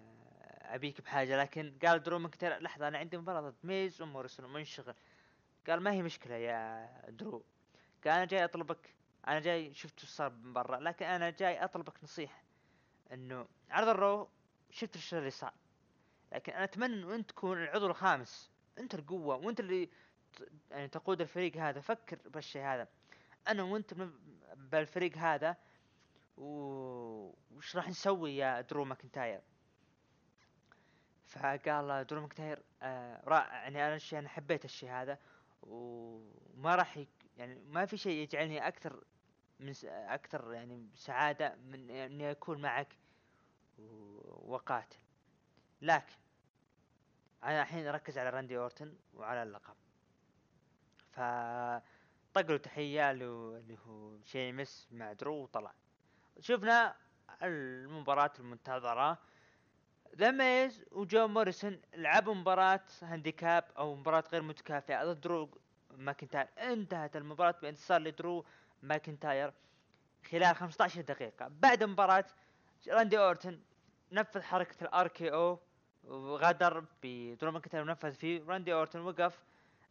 [0.75, 4.93] أبيك بحاجة لكن قال درو ماكنتاير لحظة أنا عندي مباراة ضد ميز وموريسون ومنشغل
[5.67, 7.43] قال ما هي مشكلة يا درو.
[8.03, 8.95] قال أنا جاي أطلبك
[9.27, 12.43] أنا جاي شفت وش صار من برا لكن أنا جاي أطلبك نصيحة.
[13.13, 14.29] إنه عرض الرو
[14.69, 15.53] شفت الشيء اللي صار.
[16.33, 18.51] لكن أنا أتمنى إنه أنت تكون العضو الخامس.
[18.77, 19.89] أنت القوة وانت اللي
[20.71, 21.79] يعني تقود الفريق هذا.
[21.81, 22.87] فكر بالشيء هذا.
[23.47, 23.93] أنا وانت
[24.55, 25.57] بالفريق هذا.
[26.37, 26.45] و...
[27.55, 29.41] وش راح نسوي يا درو ماكنتاير؟
[31.35, 35.19] فقال درو ماكنتاير آه رائع يعني أنا الشيء أنا حبيت الشيء هذا
[35.61, 36.99] وما راح.
[37.37, 39.03] يعني ما في شيء يجعلني أكثر
[39.59, 39.73] من.
[39.85, 42.97] أكثر يعني سعادة من إني أكون معك.
[44.45, 44.97] وقاتل
[45.81, 46.15] لكن
[47.43, 49.75] أنا الحين أركز على راندي أورتن وعلى اللقب
[51.11, 51.19] ف
[52.33, 55.73] طق له تحيه اللي هو شيمس مع درو وطلع
[56.39, 56.95] شفنا
[57.43, 59.17] المباراة المنتظرة
[60.17, 65.05] ذا ميز وجون موريسون لعبوا مباراة handicap أو مباراة غير متكافئة.
[65.05, 65.49] ضد درو
[65.97, 68.45] ماكنتاير انتهت المباراة بانتصار لدرو
[68.83, 69.53] ماكنتاير
[70.31, 71.47] خلال 15 دقيقة.
[71.47, 72.25] بعد مباراة
[72.87, 73.59] راندي أورتن
[74.11, 75.59] نفذ حركة ال RKO
[76.03, 78.43] وغدر بدرو ماكنتاير ونفذ فيه.
[78.47, 79.43] راندي أورتن وقف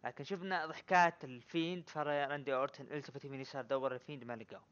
[0.05, 1.89] لكن شفنا ضحكات الفيند.
[1.89, 4.62] فراندي أورتن إلتفت يمين يسار دور الفيند ما لقاه.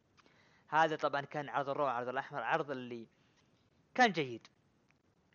[0.68, 3.07] هذا طبعا كان عرض الرو عرض الأحمر عرض اللي
[3.94, 4.46] كان جيد.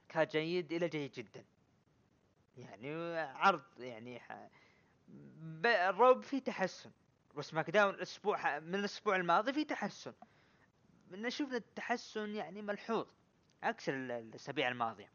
[0.10, 1.46] كان جيد إلى جيد جدا.
[2.58, 4.48] يعني عرض يعني ح...
[5.08, 5.66] ب...
[5.66, 6.92] الرو في تحسن.
[7.36, 10.14] وسماك داون الأسبوع من الأسبوع الماضي في تحسن.
[11.28, 13.08] شفنا التحسن يعني ملحوظ
[13.64, 15.12] عكس ال- الأسابيع الماضية.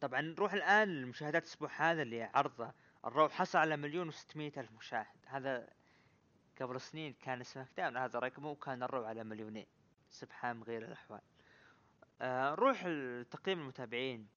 [0.00, 2.72] طبعا نروح الآن لمشاهدات الأسبوع هذا اللي عرض
[3.04, 5.16] الرو حصل على مليون وستمية ألف مشاهد.
[5.26, 5.68] هذا
[6.60, 9.66] قبل سنين كان سماك داون هذا رقمه وكان الرو على مليونين.
[10.10, 11.20] سبحان غير الأحوال.
[12.20, 14.28] آه نروح لتقييم المتابعين.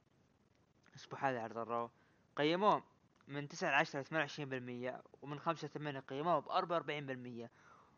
[0.89, 1.89] الأسبوع هذا عرض الرو.
[2.35, 2.83] قيموه
[3.27, 7.51] من تسعة لعشرة ثمانية وعشرين بالمية ومن خمسة ثمانية قيموه بأربعة وأربعين بالمية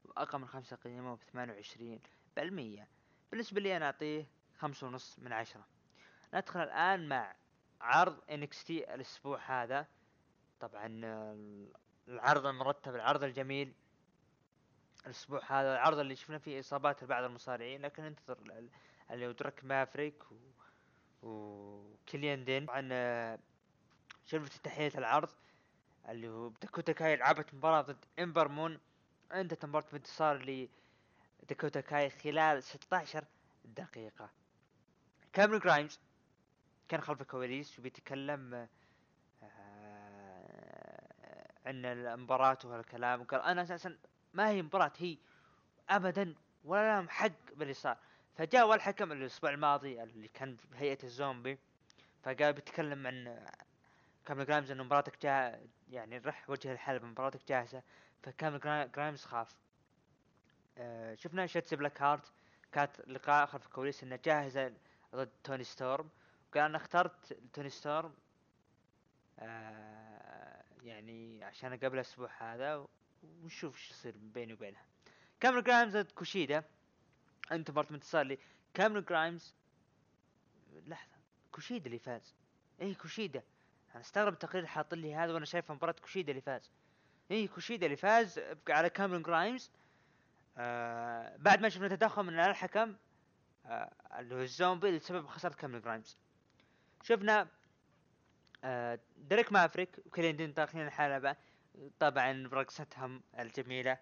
[0.04, 2.00] وأقل من خمسة قيموه بثمانية وعشرين
[2.36, 2.88] بالمية.
[3.32, 4.28] بالنسبة لي أعطيه
[4.58, 5.68] خمسة ونص من عشرة.
[6.34, 7.36] ندخل الآن مع
[7.82, 9.88] عرض NXT الأسبوع هذا.
[10.60, 10.88] طبعا
[12.08, 13.74] العرض المرتب العرض الجميل
[15.06, 18.70] الأسبوع هذا العرض اللي شفنا فيه إصابات لبعض المصارعين لكن انتظر
[19.12, 20.36] اللي هو دريك مافريك و...
[21.24, 22.66] وكيليان دين.
[22.66, 23.40] طبعا آه،
[24.26, 25.30] شوف افتتاحية العرض
[26.10, 28.80] اللي هو داكوتا كاي لعبت مباراة ضد إمبر مون.
[29.34, 30.68] انتهت مباراة بانتصار
[31.44, 33.26] لداكوتا كاي خلال 16
[33.66, 34.30] دقيقة.
[35.34, 36.00] كاميرون جرايمز
[36.88, 38.70] كان خلف الكواليس وبيتكلم آه،
[41.66, 43.98] عن المباراة وهالكلام وقال أنا أساسا
[44.34, 45.18] ما هي مباراة هي
[45.90, 47.98] ابدا ولا لهم حق باللي صار
[48.40, 51.58] فجاء الحكم الأسبوع الماضي اللي كان بهيئة الزومبي
[52.24, 53.46] فقال بيتكلم عن
[54.26, 57.84] كاميرون جرايمز إنه مباراتك جا يعني رح وجه الحلبة مباراتك جاهزة.
[58.24, 58.60] فكاميرون
[58.92, 59.56] جرايمز خاف.
[60.78, 62.32] آه شفنا شاتسي بلاك هارت
[62.72, 64.74] كانت لقاء خلف الكواليس إنها جاهزة
[65.16, 66.10] ضد توني ستورم.
[66.54, 68.14] قال أنا اخترت توني ستورم
[69.40, 72.88] آه يعني عشان اقابل الأسبوع هذا
[73.24, 74.86] ونشوف إيش يصير بيني وبينها.
[75.40, 76.64] كاميرون جرايمز ضد كوشيدا.
[77.52, 78.38] انتهت مباراة انتصار لي
[78.74, 79.54] كاميرون جرايمز
[80.88, 81.16] لحظة.
[81.52, 82.36] كوشيدا اللي فاز.
[82.82, 83.44] اي كوشيدا؟
[83.92, 86.72] أنا استغرب التقرير حاط لي هذا وأنا شايف مباراة كوشيدا اللي فاز.
[87.32, 88.40] اي كوشيدا اللي فاز
[88.70, 89.72] على كاميرون جرايمز
[90.58, 92.96] آه بعد ما شفنا تدخل من الحكم
[93.66, 96.18] آه اللي هو الزومبي اللي سبب خسارة كاميرون جرايمز
[97.04, 97.48] شفنا
[98.64, 101.36] آه دريك مافريك وكيليان دين داخلين الحلبة
[102.00, 103.98] طبعا برقصتهم الجميلة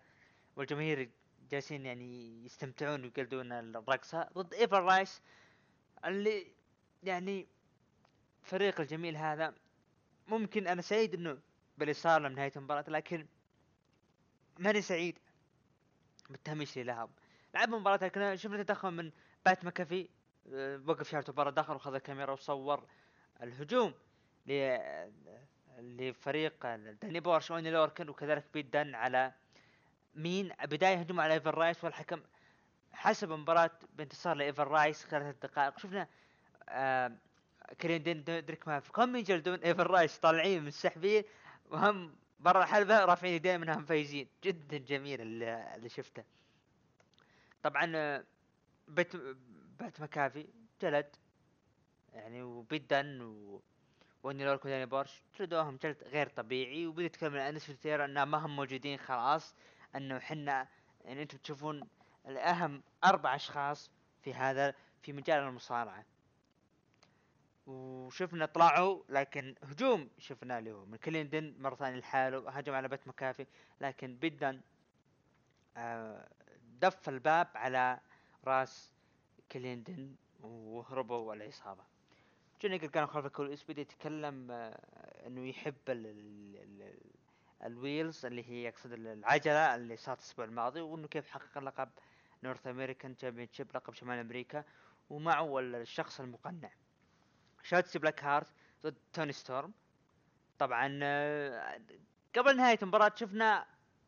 [0.55, 1.09] والجماهير
[1.51, 5.21] جالسين يعني يستمتعون ويقلدون الرقصة ضد ايفر رايز
[6.05, 6.47] اللي
[7.03, 7.47] يعني
[8.43, 9.53] فريق الجميل هذا
[10.27, 11.37] ممكن أنا سعيد إنه
[11.77, 13.27] باللي صار من نهاية المباراة لكن
[14.59, 15.19] ماني سعيد
[16.29, 17.09] بالتهميش اللي لهم.
[17.53, 19.11] لعب مباراة لكن شفنا تدخل من
[19.45, 20.09] بات مكافي
[20.53, 22.87] آه، وقف شارة المباراة دخل وخذ الكاميرا وصور
[23.43, 23.93] الهجوم
[25.77, 29.33] لفريق داني بورش واني لوركن وكذلك بيت دن على
[30.17, 32.21] مين بداية هجوم على ايفر رايس والحكم
[32.91, 36.07] حسب مباراة بانتصار لايفر رايس خلال دقائق شفنا
[36.69, 37.11] آه
[37.81, 41.23] كيليان دين دريك ما هم يجلدون ايفر رايس؟ طالعين من السحبين
[41.69, 44.27] وهم برا الحلبة رافعين يدين منهم فايزين.
[44.43, 46.23] جدا جميل اللي, اللي شفته.
[47.63, 48.23] طبعا آه،
[48.87, 49.15] بيت
[49.79, 50.47] بيت مكافي
[50.81, 51.15] جلد
[52.13, 53.61] يعني وبدا و
[54.23, 56.87] واني لو كوداني بورش جلدوهم جلد غير طبيعي.
[56.87, 59.55] وبدا يتكلم عن انس فتيرا إنه ما هم موجودين خلاص.
[59.97, 60.67] أنه حنا
[61.05, 61.87] يعني أنتم تشوفون
[62.27, 63.91] الأهم أربع أشخاص
[64.21, 66.05] في هذا في مجال المصارعة.
[67.67, 73.45] وشفنا طلعوا لكن هجوم شفنا له من كليندن مرة ثانية لحاله هجم على بيت مكافي.
[73.81, 74.61] لكن بدا
[75.77, 76.27] آه،
[76.81, 77.99] دف الباب على
[78.45, 78.93] راس
[79.51, 81.83] كليندن وهربوا العصابة
[82.61, 85.75] جوني كان خلف الكواليس بدا يتكلم آه، إنه يحب
[87.63, 91.89] ال wheels اللي هي يقصد العجلة اللي صارت الأسبوع الماضي وإنه كيف حقق لقب
[92.43, 94.63] North American champion لقب شمال أمريكا
[95.09, 96.71] ومعه الشخص المقنع.
[97.63, 98.47] شاتسي بلاك هارت
[98.83, 99.73] ضد توني ستورم.
[100.59, 101.81] طبعا آه،
[102.35, 103.65] قبل نهاية المباراة شفنا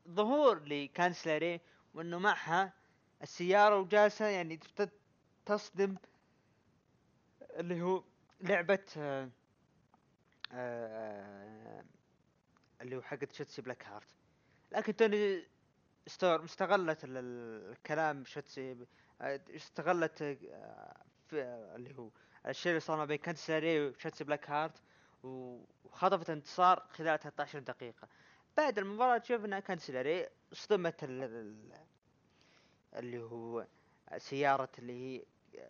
[0.07, 1.61] ظهور لكانسلري
[1.93, 2.73] وإنه معها
[3.21, 4.59] السيارة وجالسة يعني
[5.45, 5.95] تصدم
[7.41, 8.03] اللي هو
[8.41, 9.29] لعبة آه
[10.53, 11.83] آه
[12.81, 14.07] اللي هو حقت شاتسي بلاك هارت
[14.71, 15.47] لكن توني
[16.07, 18.23] ستورم استغلت الكلام
[19.21, 21.41] آه، استغلت آه، في
[21.75, 22.09] اللي هو
[22.47, 24.81] الشيء اللي صار ما بين كانسلري وشاتسي بلاك هارت
[25.23, 28.07] وخطفت انتصار خلال 13 دقيقة.
[28.57, 31.03] بعد المباراة شفنا كانسلري اصطدمت
[32.93, 33.67] اللي هو
[34.17, 35.25] سيارة اللي هي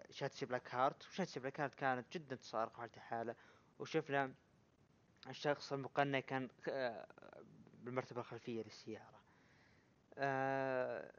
[0.09, 2.37] شاتسي بلاك هارت وشاتسي بلاك هارت كانت جدا
[2.79, 3.35] على حالة
[3.79, 4.33] وشفنا
[5.27, 7.07] الشخص المقنع كان آه،
[7.83, 9.19] بالمرتبة الخلفية للسيارة.
[10.17, 11.11] آه،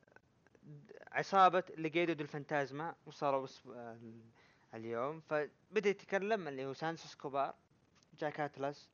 [1.13, 3.47] عصابة ليقادو ديل فانتازما وصاروا
[4.75, 5.21] اليوم.
[5.21, 7.55] فبدأ يتكلم اللي هو سانتوس اسكوبار
[8.19, 8.91] جاك أتلس.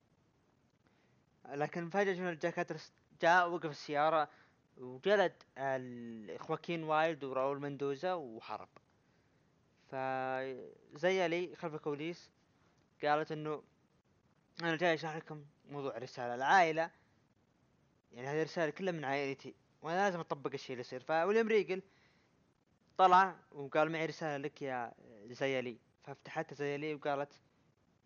[1.49, 2.93] لكن فجأة جاك أتلس
[3.23, 4.29] جاء وقف السيارة
[4.77, 5.43] وجلد
[6.39, 8.69] خواكين وايلد وراول مندوزا وهرب.
[9.89, 12.31] فزيا لي خلف الكواليس
[13.05, 13.63] قالت إنه
[14.63, 16.35] أنا جاي اشرح لكم موضوع رسالة.
[16.35, 16.91] العائلة
[18.13, 21.01] يعني هذه الرسالة كلها من عائلتي وأنا لازم أطبق الشيء اللي يصير.
[21.01, 21.83] فوليام ريجل
[22.99, 24.93] طلع وقال معي رسالة لك يا
[25.27, 27.33] زيا لي ففتحتها زيا لي وقالت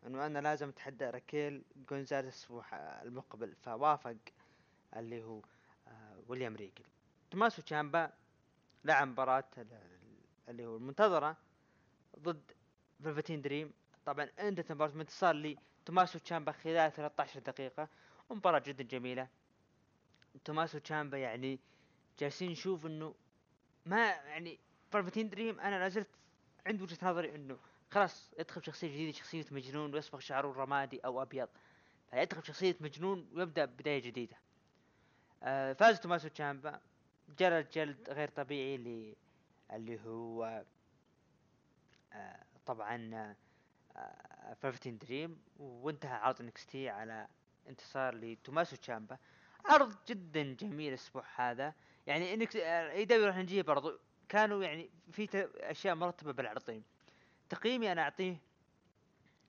[0.06, 2.64] إنه أنا لازم أتحدى راكيل جونزاليس الأسبوع
[3.02, 3.54] المقبل.
[3.62, 4.16] فوافق
[4.96, 5.42] اللي هو
[5.88, 6.84] آه، ويليام ريجل
[7.30, 8.12] توماسو تشامبا
[8.84, 9.44] لعب مباراة
[10.48, 11.36] اللي هو المنتظرة
[12.18, 12.52] ضد
[13.04, 13.72] فيلفتين دريم.
[14.06, 15.58] طبعا انتهت مباراة انتصار لي
[15.90, 17.88] توماسو تشامبا خلال 13 دقيقة.
[18.30, 19.28] مباراة جدا جميلة.
[20.44, 21.58] توماسو تشامبا يعني
[22.18, 23.14] جالسين نشوف إنه
[23.86, 24.58] ما يعني
[24.90, 26.08] فلفتين دريم أنا لازلت
[26.66, 27.58] عند وجهة نظري إنه
[27.90, 31.48] خلاص يدخل بشخصيه جديدة شخصية مجنون ويصبغ شعره رمادي أو أبيض.
[32.10, 34.36] فيدخل بشخصيه مجنون ويبدأ بداية جديدة.
[35.42, 36.80] آه فاز توماسو تشامبا.
[37.38, 39.16] جلد جلد غير طبيعي اللي
[39.72, 40.64] اللي هو
[42.12, 43.14] آه طبعا
[43.96, 44.29] آه
[44.62, 47.28] 15 دريم وانتهى عرض NXT على
[47.68, 49.18] انتصار لتوماسو تشامبا.
[49.64, 51.74] عرض جدا جميل الأسبوع هذا.
[52.06, 56.84] يعني إنك AEW راح نجيه برضو كانوا يعني في أشياء مرتبة بالعرضين.
[57.48, 58.36] تقييمي أنا أعطيه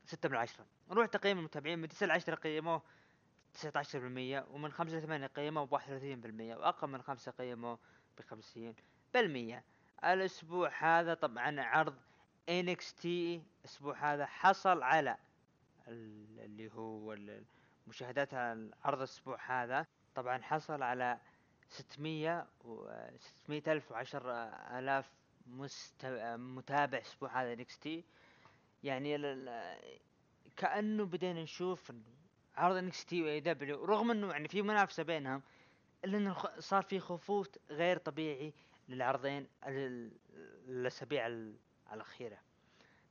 [0.05, 0.65] ستة من عشرة.
[0.89, 1.79] نروح تقييم المتابعين.
[1.79, 2.81] من تسعة لعشرة قيموه
[3.53, 7.79] تسعة عشر بالمية ومن خمسة لثمانية قيموه بواحد وثلاثين بالمية وأقل من خمسة قيموه
[8.17, 8.75] بخمسين
[9.13, 9.63] بالمية.
[10.03, 11.95] الأسبوع هذا طبعا عرض
[12.51, 15.17] NXT الأسبوع هذا حصل على
[15.87, 17.43] ال- اللي هو ال-
[17.87, 19.85] مشاهدات العرض الأسبوع هذا
[20.15, 21.19] طبعا حصل على
[21.69, 24.31] ستمية و ستمية ألف وعشر
[24.79, 25.11] آلاف
[25.47, 26.05] مست...
[26.35, 27.89] متابع أسبوع هذا NXT
[28.83, 29.15] يعني.
[29.15, 30.01] ال-
[30.57, 31.91] كأنه بدينا نشوف
[32.57, 35.41] عرض NXT و AEW رغم إنه يعني في منافسة بينهم
[36.05, 38.53] إلا انه صار في خفوت غير طبيعي
[38.89, 40.11] للعرضين ال-
[40.67, 41.27] الاسابيع
[41.91, 42.37] ال- الاخيره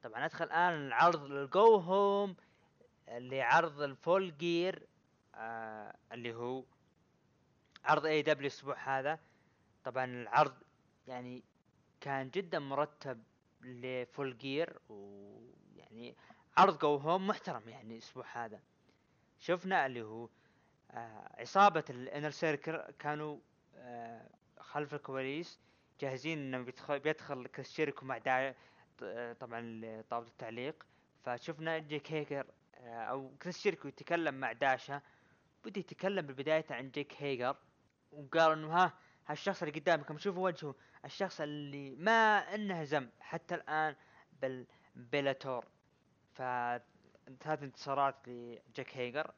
[0.03, 2.37] طبعا أدخل الآن العرض ال go home
[3.09, 4.87] لعرض ال Full Gear
[5.35, 6.65] آه اللي هو
[7.85, 9.19] عرض AEW الأسبوع هذا.
[9.85, 10.55] طبعا العرض
[11.07, 11.43] يعني
[12.01, 13.23] كان جدا مرتب
[13.61, 16.17] ل Full Gear ويعني
[16.57, 18.61] عرض go home محترم يعني الأسبوع هذا.
[19.39, 20.29] شفنا اللي هو
[20.91, 23.39] آه عصابة ال Inner Circle كانوا
[23.77, 24.29] آه
[24.61, 25.59] خلف الكواليس
[26.01, 28.55] جاهزين انه بيدخل بيدخل كريس مع دا
[29.41, 30.87] طبعا طاولة التعليق.
[31.25, 35.03] فشفنا جيك هيجر آه أو كريس جيريكو يتكلم مع داشا
[35.65, 37.57] بدي يتكلم بالبداية عن جيك هيجر
[38.13, 38.93] وقال إنه ها
[39.27, 40.75] هالشخص اللي قدامكم شوفوا وجهه
[41.05, 43.97] الشخص اللي ما انهزم حتى الآن
[44.43, 45.65] بالبيلاتور
[46.33, 49.35] ف هذه انتصارات لجاك هيجر.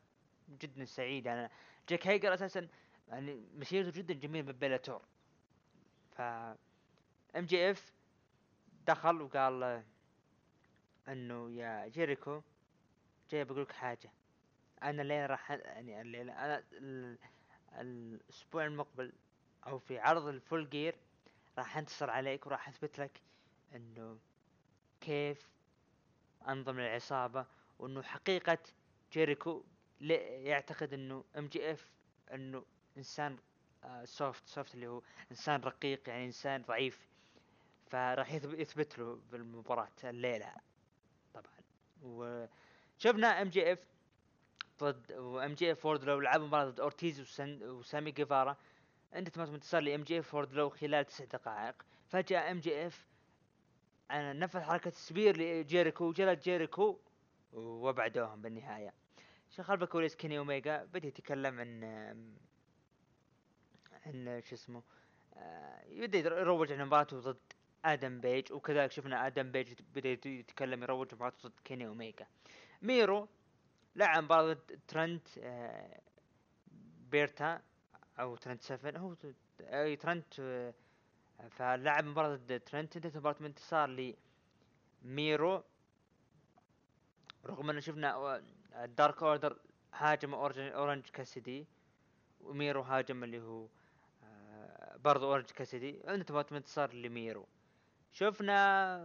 [0.48, 1.28] جدا سعيد.
[1.28, 1.50] أنا
[1.88, 2.68] جاك هيجر أساسا
[3.08, 5.02] يعني مسيرته جدا جميلة ببيلاتور
[6.12, 7.92] ف MJF
[8.86, 9.84] دخل وقال آه،
[11.08, 12.42] إنه يا جيريكو
[13.30, 14.12] جاي بقول لك حاجة.
[14.82, 17.18] أنا الليلة راح يعني الليلة أنا ال-
[17.72, 19.12] الأسبوع المقبل
[19.66, 20.96] أو في عرض ال Full Gear
[21.58, 23.22] راح أنتصر عليك وراح أثبت لك
[23.74, 24.18] إنه
[25.00, 25.50] كيف
[26.48, 27.46] انضم للعصابه
[27.78, 28.58] وإنه حقيقة
[29.12, 29.64] جيريكو
[30.00, 31.92] يعتقد إنه MJF
[32.32, 32.64] إنه
[32.96, 33.38] إنسان
[33.84, 37.08] آه soft soft اللي هو إنسان رقيق يعني إنسان ضعيف.
[37.92, 40.54] فراح يثب- يثبت له بالمباراة الليلة
[41.34, 41.52] طبعا.
[42.02, 43.78] وشفنا MJF
[44.80, 48.56] ضد و MJF وواردلو لعبوا مباراة ضد أورتيز وسامي جيفارا.
[49.14, 51.82] انتهت انتصار ل MJF و Wardlow خلال تسع دقائق.
[52.08, 53.08] فجأة MJF
[54.10, 56.98] أنا نفذ حركة spear لجيريكو وجلد جيريكو
[57.52, 58.94] وابعدوهم بالنهاية.
[59.50, 61.84] شو خلف الكواليس كيني اوميجا بدأ يتكلم عن
[64.06, 64.82] عن شو اسمه
[65.36, 67.52] آه، يبدأ يروج عن مباراته ضد
[67.84, 72.26] آدم بيج وكذلك شفنا آدم بيج بدأ يت- يتكلم يروج مباراته ضد كيني أوميجا.
[72.82, 73.28] ميرو
[73.96, 76.00] لعب مباراة ضد ترنت آه،
[77.10, 77.62] بيرتا
[78.20, 79.16] أو ترنت سفن هو
[79.60, 80.74] أي ترنت آه،
[81.50, 82.96] فلعب مباراة ضد ترنت.
[82.96, 84.14] انتهت المباراة بانتصار
[85.04, 85.62] لميرو
[87.46, 88.42] رغم ان شفنا
[88.74, 89.58] ال Dark Order
[89.94, 91.66] هاجم أورنج كاسيدي
[92.40, 93.66] وميرو هاجم اللي هو
[94.24, 96.00] آه، برضو أورنج كاسيدي.
[96.14, 97.46] انت مباراة انتصار لميرو.
[98.12, 98.98] شفنا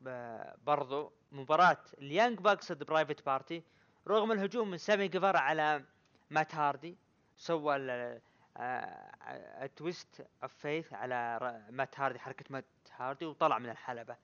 [0.00, 3.62] ب- برضو مباراة ال Young Bucks ضد Private Party
[4.08, 5.84] رغم الهجوم من سامي جيفارا على
[6.30, 6.96] مات هاردي
[7.36, 8.20] سوى ال-
[8.56, 11.38] آه، ال Twist of Fate على
[11.70, 12.64] مات هاردي حركة مات
[12.96, 14.16] هاردي وطلع من الحلبة.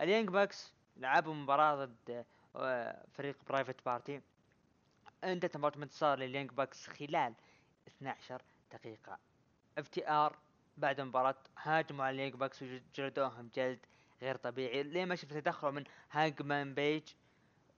[0.00, 2.24] ال Young Bucks لعبوا مباراة ضد
[2.56, 4.20] آه، فريق Private Party.
[5.24, 7.34] انتهت مباراة انتصار لل Young Bucks خلال
[7.88, 9.18] 12 دقيقة.
[9.78, 10.36] FTR
[10.76, 13.86] بعد المباراة هاجموا على ال Young Bucks وجلدوهم جلد
[14.22, 14.82] غير طبيعي.
[14.82, 17.02] لين ما شفت تدخل من هاجمان بيج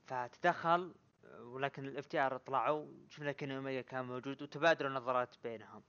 [0.06, 0.94] فتدخل
[1.40, 2.86] ولكن ال FTR طلعوا.
[3.08, 5.82] شفنا كين أوميجا كان موجود وتبادلوا نظرات بينهم.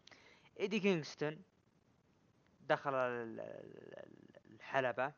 [0.60, 1.42] إيدي كينغستون
[2.62, 5.14] دخل ال- ال- الحلبة.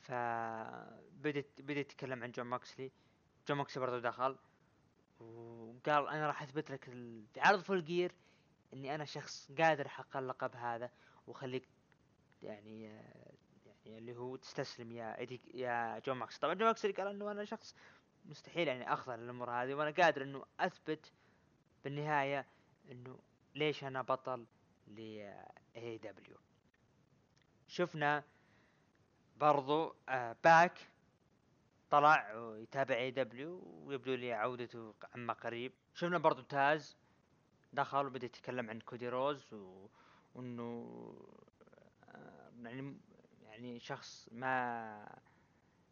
[0.00, 2.92] فبدت بدأ يتكلم عن جون موكسلي
[3.48, 4.36] جون موكسلي برضه دخل.
[5.20, 8.12] وقال أنا راح أثبت لك في عرض Full Gear
[8.72, 10.90] إني أنا شخص قادر أحقق اللقب هذا
[11.26, 11.68] وأخليك
[12.42, 12.82] يعني
[13.66, 14.92] يعني اللي هو تستسلم.
[14.92, 16.38] يا ايدي يا جون موكس.
[16.38, 17.76] طبعا جون موكس قال إنه أنا شخص
[18.24, 21.12] مستحيل يعني اخضع للأمور هذه وأنا قادر إنه أثبت
[21.84, 22.46] بالنهاية
[22.90, 23.18] إنه
[23.54, 24.46] ليش أنا بطل
[24.86, 24.98] ل
[25.76, 26.36] AEW
[27.68, 28.24] شفنا
[29.36, 30.78] برضو آه باك
[31.90, 35.72] طلع ويتابع AEW ويبدو لي عودته عما قريب.
[35.94, 36.96] شفنا برضو تاز
[37.72, 39.86] دخل وبدا يتكلم عن كودي رودز و...
[40.34, 40.86] وإنه
[42.08, 42.96] آه، يعني
[43.42, 45.18] يعني شخص ما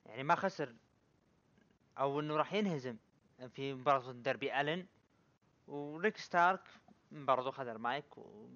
[0.06, 0.74] يعني ما خسر
[1.98, 2.96] أو إنه راح ينهزم
[3.48, 4.86] في مباراة ديربي ألن.
[5.68, 6.60] وريك ستارك
[7.12, 8.48] برضو خذ المايك و...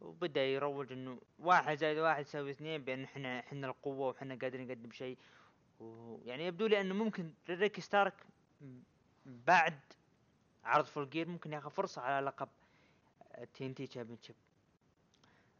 [0.00, 4.90] وبدأ يروج إنه واحد زائد واحد يساوي اثنين بأن إحنا إحنا القوة وإحنا قادرين نقدم
[4.90, 5.18] شيء.
[5.80, 8.26] ويعني يبدو لي إنه ممكن ريك ستارك
[9.26, 9.80] بعد
[10.66, 12.48] عرض Full Gear ممكن ياخذ فرصة على لقب
[13.54, 14.36] TNT Championship.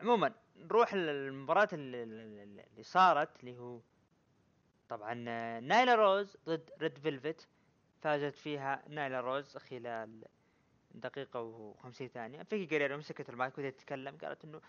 [0.01, 3.81] عموما نروح للمباراة اللي, صارت اللي هو
[4.89, 5.15] طبعا
[5.61, 7.49] نايلا روز ضد ريد فيلفت
[8.03, 10.25] فازت فيها نايلا روز خلال
[10.91, 12.43] دقيقة وخمسين ثانية.
[12.43, 14.61] فيكي جريرو مسكت المايك وبدأت تتكلم قالت إنه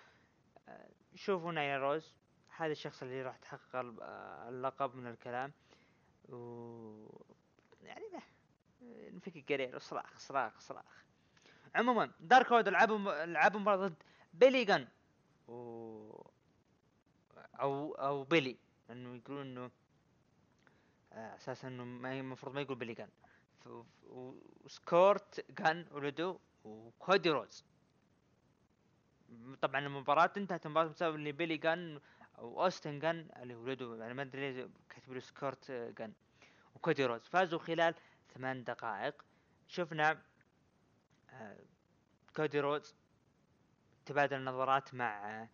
[0.67, 2.15] آه، شوفوا نايلا روز
[2.57, 5.53] هذا الشخص اللي راح تحقق آه، اللقب من الكلام.
[6.29, 6.37] و
[7.81, 8.05] يعني
[9.21, 11.03] فيكي جريرو صراخ صراخ صراخ.
[11.75, 14.87] عموما دارك هود لعبوا لعبوا مباراة ضد بيلي جن
[15.47, 16.27] و
[17.37, 18.57] أو أو بيلي
[18.89, 19.71] لأنه يقولون إنه
[21.13, 23.09] آه، أساسا إنه ما المفروض ما يقول بيلي جن
[24.09, 27.65] وسكورت جن ولدو وكودي روز
[29.61, 31.99] طبعا المباراة انتهت المباراة بسبب اللي بيلي جن
[32.37, 36.13] أو اوستن جن اللي ولدو يعني ما أدري ليش كاتب له سكورت جن
[36.75, 37.95] وكودي روز فازوا خلال
[38.37, 39.25] ثمان دقائق
[39.67, 40.21] شفنا
[41.29, 41.57] آه،
[42.35, 42.95] كودي روز
[44.05, 45.47] تبادل نظرات مع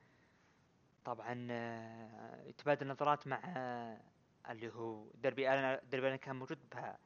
[1.06, 4.02] طبعا آه، يتبادل نظرات مع آه،
[4.50, 6.98] اللي هو دربي أنا دربي أنا كان موجود بها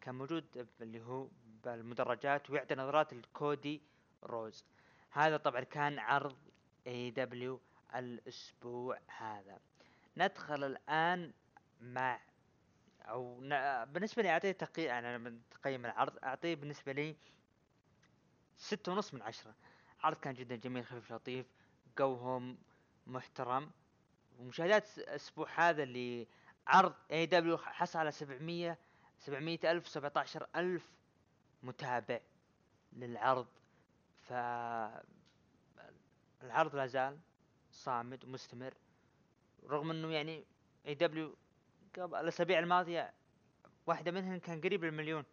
[0.00, 1.28] كان موجود اللي هو
[1.64, 3.82] بالمدرجات ويعطي نظرات لكودي
[4.22, 4.64] رودز
[5.10, 6.36] هذا طبعا كان عرض
[6.86, 7.60] AEW
[7.94, 9.60] الأسبوع هذا.
[10.16, 11.32] ندخل الآن
[11.80, 12.20] مع
[13.08, 13.40] أو
[13.84, 17.16] بالنسبة لي أعطيه تقييم أنا لما تقيم العرض أعطيه بالنسبة لي
[18.56, 19.54] ستة ونص من عشرة.
[20.00, 21.46] عرض كان جدا جميل خفيف لطيف
[21.98, 22.58] قوهم
[23.06, 23.70] محترم.
[24.38, 26.26] ومشاهدات الأسبوع هذا اللي
[26.66, 28.78] عرض AEW حصل على 700
[29.18, 30.92] 700 ألف 17 ألف
[31.62, 32.20] متابع
[32.92, 33.46] للعرض.
[34.22, 34.32] ف
[36.42, 37.18] العرض لا زال
[37.70, 38.74] صامد ومستمر.
[39.64, 40.44] رغم إنه يعني
[40.86, 41.36] AEW
[41.98, 43.12] قبل الأسابيع الماضية
[43.86, 45.24] واحدة منهم كان قريب المليون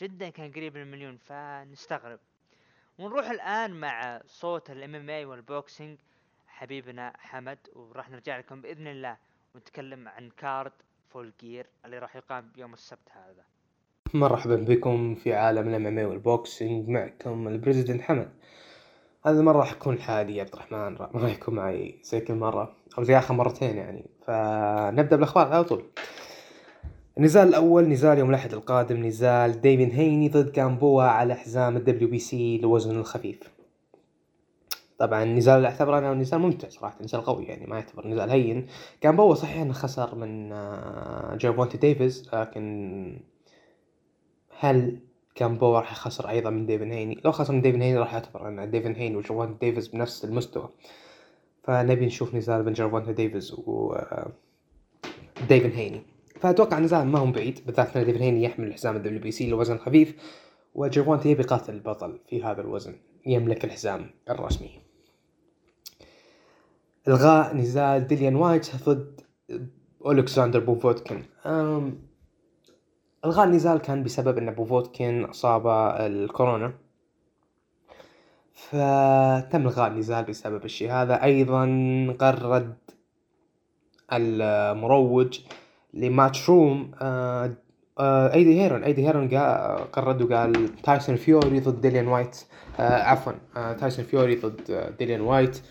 [0.00, 2.18] جدا كان قريب المليون فنستغرب.
[2.98, 5.98] ونروح الآن مع صوت ال MMA وال boxing
[6.46, 9.16] حبيبنا حمد وراح نرجع لكم بإذن الله
[9.54, 10.72] ونتكلم عن card
[11.08, 13.44] Full Gear اللي راح يقام يوم السبت هذا.
[14.14, 18.32] مرحبا بكم في عالم ال MMA وال boxing معكم ال president حمد.
[19.26, 20.92] هذا المرة راح يكون حالي يا عبد الرحمن.
[20.92, 22.72] ما راح يكون معي زي كل مرة.
[22.98, 24.04] أو زي آخر مرتين يعني.
[24.26, 25.84] فنبدأ بالأخبار على طول.
[27.18, 32.58] النزال الأول نزال يوم الأحد القادم نزال ديفين هيني ضد جامبوا على حزام ال WBC
[32.58, 33.40] للوزن الخفيف.
[34.98, 38.66] طبعا النزال اعتبر أنا نزال ممتع صراحة نزال قوي يعني ما يعتبر نزال هين.
[39.02, 43.20] جامبوا صحيح إنه خسر من آه، جيرفونتي ديفيز لكن
[44.58, 44.98] هل
[45.38, 47.20] جامبوا راح يخسر أيضا من ديفن هيني.
[47.24, 50.68] لو خسر من ديفن هيني راح يعتبر إن ديفن هيني وجيرفونتي ديفيز بنفس المستوى.
[51.64, 54.32] فنبي نشوف نزال بين جيرفونتي ديفيز و آه،
[55.48, 56.02] ديفن هيني.
[56.40, 60.14] فأتوقع نزال ما هو بعيد بالذات إن ديفن هيني يحمل حزام ال WBC لوزن خفيف
[60.74, 62.94] وجيرفونتي يبي يقاتل البطل في هذا الوزن
[63.26, 64.70] يملك الحزام الرسمي.
[67.08, 69.20] إلغاء نزال ديليان وايت ضد
[70.04, 71.22] اولكساندر بوفيتكن.
[73.24, 76.72] ألغاء النزال كان بسبب إن بوفيتكن اصابه الكورونا.
[78.54, 81.22] فتم إلغاء النزال بسبب الشيء هذا.
[81.22, 81.64] أيضا
[82.18, 82.74] غرد
[84.12, 85.40] المروج
[85.94, 87.52] لماتش روم آه،
[87.98, 88.84] آه، إيدي هيرن.
[88.84, 89.28] إيدي هيرن
[89.92, 92.44] غرد وقال تايسون فيوري ضد ديليان وايت.
[92.80, 93.32] آه، عفوا
[93.72, 95.62] تايسون فيوري ضد ديليان وايت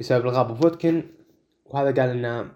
[0.00, 1.02] بسبب إلغاء بوفيتكن
[1.66, 2.50] وهذا قال إنه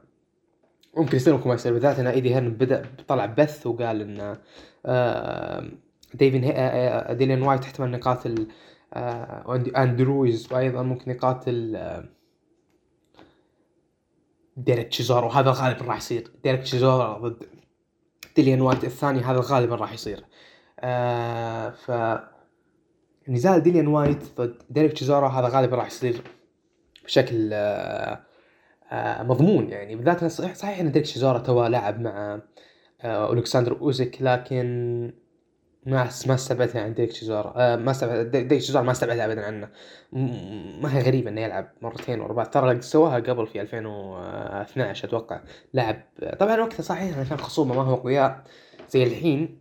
[0.97, 4.36] ممكن يصير ما يصير بالذات ان إيدي هيرن بدأ طلع بث وقال إن
[6.14, 6.41] ديفين
[7.16, 8.47] ديليان وايت احتمال يقاتل
[9.76, 11.78] أندي رويز وأيضا ممكن يقاتل
[14.57, 15.26] ديريك تشيزورا.
[15.26, 16.30] وهذا غالبا راح يصير.
[16.45, 17.45] ديريك تشيزورا ضد
[18.36, 20.24] ديليان وايت الثاني هذا غالبا راح يصير.
[20.80, 21.93] آه ف
[23.28, 26.22] نزال ديليان وايت ضد ديريك تشيزورا هذا غالبا راح يصير
[27.05, 28.30] بشكل آه آه
[29.22, 29.97] مضمون يعني.
[29.97, 32.41] بالذات صحيح صحيح ان ديريك تشيزورا تو لعب مع
[33.03, 34.66] آه ألكسندر أوزيك لكن
[35.86, 39.47] ما ما استبعدها عن ديريك تشيزورا آه ما استبعد دي- ديريك تشيزورا ما استبعدها ابدا
[39.47, 39.68] عنه.
[40.82, 42.47] ما هي غريبة إنه يلعب مرتين ورا بعض.
[42.47, 45.41] ترى سواها قبل في 2012 أتوقع.
[45.74, 46.03] لعب
[46.41, 48.45] طبعا وقتها صحيح عشان خصومة ما هو قوياء
[48.91, 49.59] زي الحين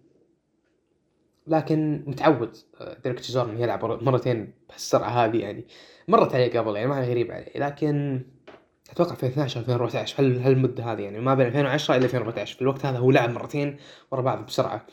[1.47, 5.65] لكن متعود آه، ديريك تشيزورا إنه يلعب مرتين بهالسرعه هذه يعني.
[6.07, 7.51] مرت عليه قبل يعني ما هي غريبة عليه.
[7.55, 8.21] لكن
[8.91, 12.85] أتوقع في 2012 2014 هال هالمده هذه يعني؟ ما بين 2010 إلى 2014 في الوقت
[12.85, 13.77] هذا هو لعب مرتين
[14.11, 14.85] ورا بعض بسرعة.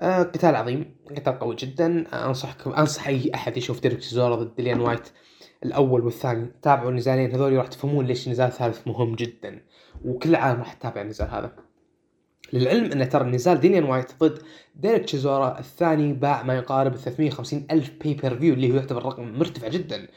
[0.00, 0.94] آه قتال عظيم.
[1.16, 2.04] قتال قوي جدا.
[2.12, 5.08] آه انصحكم أنصح أي أحد يشوف ديريك تشيزورا ضد ديليان وايت
[5.64, 6.52] الأول والثاني.
[6.62, 9.62] تابعوا النزالين هذول راح تفهمون ليش النزال الثالث مهم جدا.
[10.04, 11.52] وكل العالم راح تتابع النزال هذا.
[12.52, 14.38] للعلم أن ترى نزال ديليان وايت ضد
[14.74, 20.08] ديريك تشيزورا الثاني باع ما يقارب 350 ألف pay-per-view اللي هو يعتبر رقم مرتفع جدا.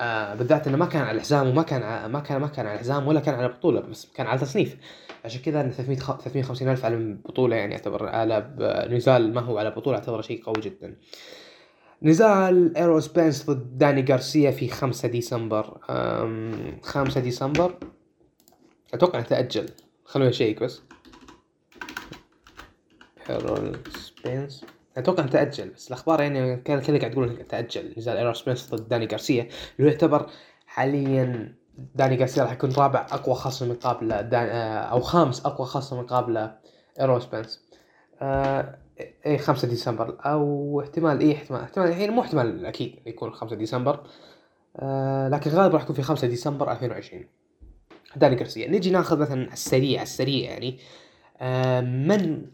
[0.00, 3.06] آه بالذات إنه ما كان على الحزام وما كان ما كان ما كان على الحزام
[3.06, 4.76] ولا كان على بطولة بس كان على تصنيف.
[5.24, 8.54] عشان كذا إن 300 خ- 350 ألف على بطولة يعني يعتبر على
[8.90, 10.96] نزال ما هو على بطولة يعتبر شيء قوي جدا.
[12.02, 15.78] نزال ايرول سبنس ضد داني غارسيا في 5 ديسمبر.
[15.90, 17.74] أم 5 ديسمبر.
[18.94, 19.68] أتوقع إنه تأجل.
[20.04, 20.82] خلوني اشيك بس.
[23.30, 24.64] ايرول سبنس
[24.96, 27.94] أتوقع تأجل بس الأخبار يعني كان كذا قاعد تقول تأجل.
[27.98, 29.48] نزال ايرول سبنس ضد داني غارسيا.
[29.78, 30.30] اللي يعتبر
[30.66, 31.54] حاليا
[31.94, 36.54] داني غارسيا راح يكون رابع أقوى خصم مقابله دان آه، أو خامس أقوى خصم مقابله
[37.00, 37.60] ايرول سبنس
[38.22, 38.78] آه
[39.26, 40.18] اي 5 ديسمبر.
[40.20, 44.06] أو احتمال اي احتمال احتمال الحين مو احتمال أكيد يكون 5 ديسمبر.
[44.76, 47.24] آه لكن غالبا راح يكون في 5 ديسمبر 2020
[48.16, 48.68] داني غارسيا.
[48.68, 50.78] نجي ناخذ مثلا السريع السريع يعني.
[51.80, 52.46] من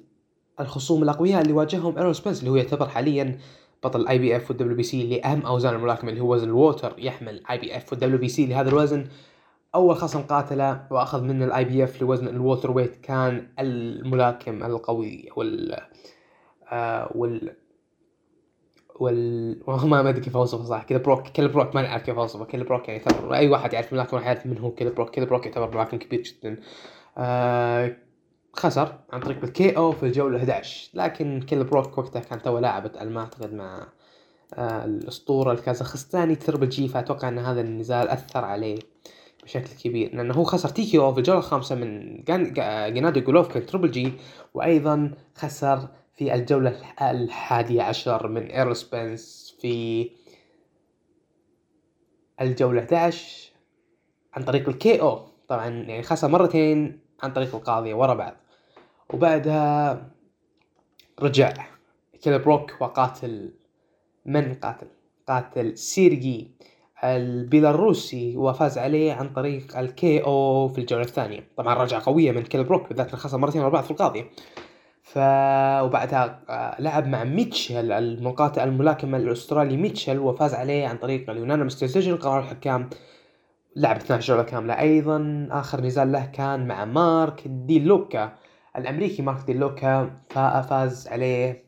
[0.61, 3.39] الخصوم الاقوياء اللي واجههم ايرول سبنس اللي هو يعتبر حاليا
[3.85, 6.95] بطل الاي بي اف والدبليو بي سي لأهم أوزان الملاكمة اللي هو وزن ال welter
[6.99, 9.07] يحمل اي بي اف والدبليو بي سي لهذا الوزن.
[9.75, 15.77] أول خصم قاتله وأخذ منه ال IBF لوزن ال welterweight كان الملاكم القوي وال
[16.73, 17.57] آه وال
[19.01, 20.83] وال والله ما أدري كيف أوصفه صح.
[20.83, 22.45] كيل بروك كيل بروك ما نعرف كيف أوصفه.
[22.45, 23.03] كيل بروك يعني
[23.33, 24.71] أي واحد يعرف ملاكم راح يعرف من هو.
[24.71, 26.61] كيل بروك كيل بروك يعتبر ملاكم كبير جدا.
[27.19, 27.97] آه
[28.59, 32.91] خسر عن طريق ال KO في الجولة 11 لكن كيل بروك وقتها كان تو لاعب
[33.07, 33.89] ما أعتقد مع
[34.55, 38.79] آه الأسطورة الكازاخستاني Triple G فاتوقع إن هذا النزال أثر عليه
[39.45, 42.23] بشكل كبير لأنه هو خسر TKO في الجولة الخامسة من
[42.95, 44.13] جنادي جولوفكين Triple G
[44.55, 50.11] وأيضا خسر في الجولة الح- الحادية عشر من إيرول سبنس في
[52.41, 53.53] الجولة 11
[54.35, 58.33] عن طريق ال KO طبعا يعني خسر مرتين عن طريق القاضية ورا بعض.
[59.13, 60.03] وبعدها
[61.21, 61.53] رجع
[62.23, 63.53] كيل بروك وقاتل
[64.27, 64.87] من قاتل؟
[65.29, 66.51] قاتل سيرجي
[67.05, 71.49] البيلاروسي وفاز عليه عن طريق ال KO في الجولة الثانية.
[71.57, 74.25] طبعا رجعة قوية من كيل بروك بالذات خسر مرتين ورا بعض في القاضيه
[75.03, 75.19] ف
[75.85, 81.81] وبعدها آه، لعب مع ميتشل المقاتل الملاكم الأسترالي ميتشل وفاز عليه عن طريق ال unanimous
[81.81, 82.91] decision قرار الحكام
[83.77, 84.81] لعب 12 جولة كاملة.
[84.81, 88.33] أيضا آخر نزال له كان مع مارك دي لوكا.
[88.79, 90.11] الأمريكي مارك دي لوكا
[90.71, 91.65] فاز عليه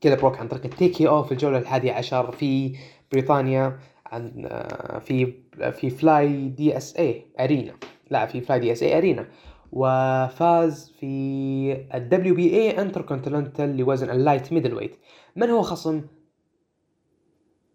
[0.00, 2.76] كيل بروك عن طريق ال TKO في الجولة الحادية عشر في
[3.12, 5.34] بريطانيا عن آه، في
[5.72, 7.72] في FlyDSA Arena.
[8.10, 9.26] لعب في FlyDSA Arena.
[9.72, 14.96] وفاز في ال WBA Intercontinental لوزن ال light middleweight
[15.36, 16.02] من هو خصم؟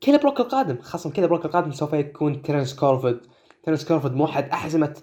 [0.01, 0.77] كيل بروك القادم.
[0.81, 3.21] خصم كيل بروك القادم سوف يكون تيرنس كروفورد
[3.63, 4.95] تيرنس كروفورد موحد أحزمة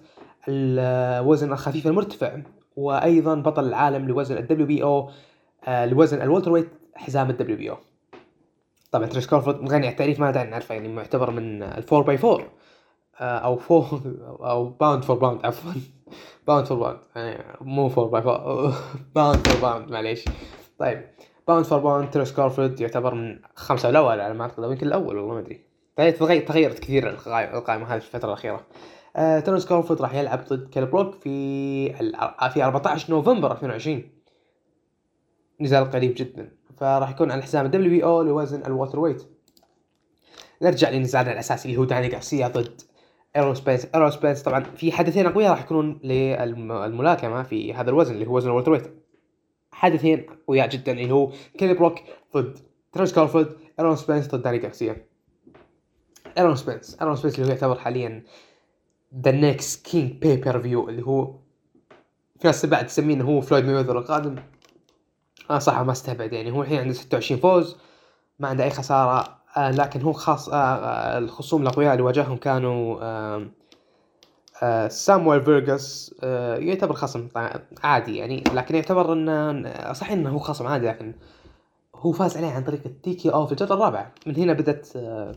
[0.49, 2.43] الوزن الخفيف المرتفع.
[2.81, 5.11] وأيضا بطل العالم لوزن ال WBO
[5.65, 7.77] آه، لوزن ال welterweight حزام ال WBO.
[8.93, 12.19] طبعا تيرنس كروفورد غني عن التعريف ما داعي نعرفه يعني معتبر من ال pound for
[12.19, 12.45] pound
[13.21, 14.01] أو four
[14.41, 15.73] أو pound for pound عفوا.
[16.47, 16.99] pound for pound
[17.61, 18.75] مو four by four
[19.15, 20.25] pound for pound معليش.
[20.79, 21.05] طيب
[21.49, 25.17] pound for pound تيرنس كورفورد يعتبر من خمسة الأول على ما أعتقد أو يمكن الأول
[25.17, 25.61] والله ما أدري.
[25.97, 28.67] تغير تغيرت كثير القائمة هذه في الفترة الأخيرة.
[29.17, 31.31] آه تيرنس كورفورد راح يلعب ضد كيل بروك في
[32.01, 34.03] ال- في 14 نوفمبر 2020
[35.61, 36.53] نزال قريب جدا.
[36.77, 39.23] فراح يكون على حساب ال WBO لوزن ال welterweight
[40.63, 42.81] نرجع لنزالنا الأساسي اللي هو داني غارسيا ضد
[43.37, 48.27] ايرول سبنس ايرول سبنس طبعا في حدثين أقوياء راح يكونون للملاكمة في هذا الوزن اللي
[48.27, 48.95] هو وزن ال welterweight
[49.73, 51.95] حدثين أقوياء جدا اللي هو كيلي بروك
[52.37, 52.59] ضد
[52.93, 55.07] تيرنس كورفورد ايرون سبنس ضد داني غارسيا.
[56.39, 58.23] ايرون سبنس ايرون سبنس اللي هو يعتبر حاليا
[59.15, 61.25] the next king pay-per-view اللي هو
[62.39, 64.37] في ناس بعد تسميه هو فلويد مايويذر القادم.
[65.51, 67.77] أنا صح ما استبعد يعني هو الحين عنده 26 فوز
[68.39, 72.99] ما عنده أي خسارة آه لكن هو خاص آه آه الخصوم الأقوياء اللي واجههم كانوا
[74.63, 77.29] آه سامويل فيرجاس آه يعتبر خصم
[77.85, 81.15] عادي يعني لكن يعتبر انه صحيح إنه هو خصم عادي لكن
[81.95, 84.13] هو فاز عليه عن طريق ال TKO في الجولة الرابعة.
[84.27, 85.35] من هنا بدت آه،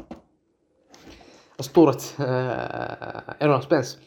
[1.59, 3.99] أسطورة آه، إيرون سبنس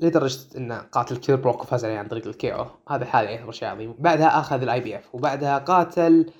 [0.00, 3.68] لدرجه إن قاتل كيل بروك وفاز عليه عن طريق ال KO هذا حاله يعتبر شيء
[3.68, 6.30] عظيم بعدها آخذ ال IBF وبعدها قاتل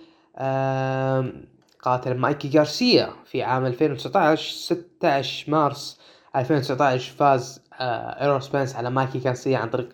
[1.82, 6.00] قاتل مايكي غارسيا في عام 2019 16 مارس
[6.36, 9.88] 2019 فاز آه، إيرون سبنس على مايكي غارسيا عن طريق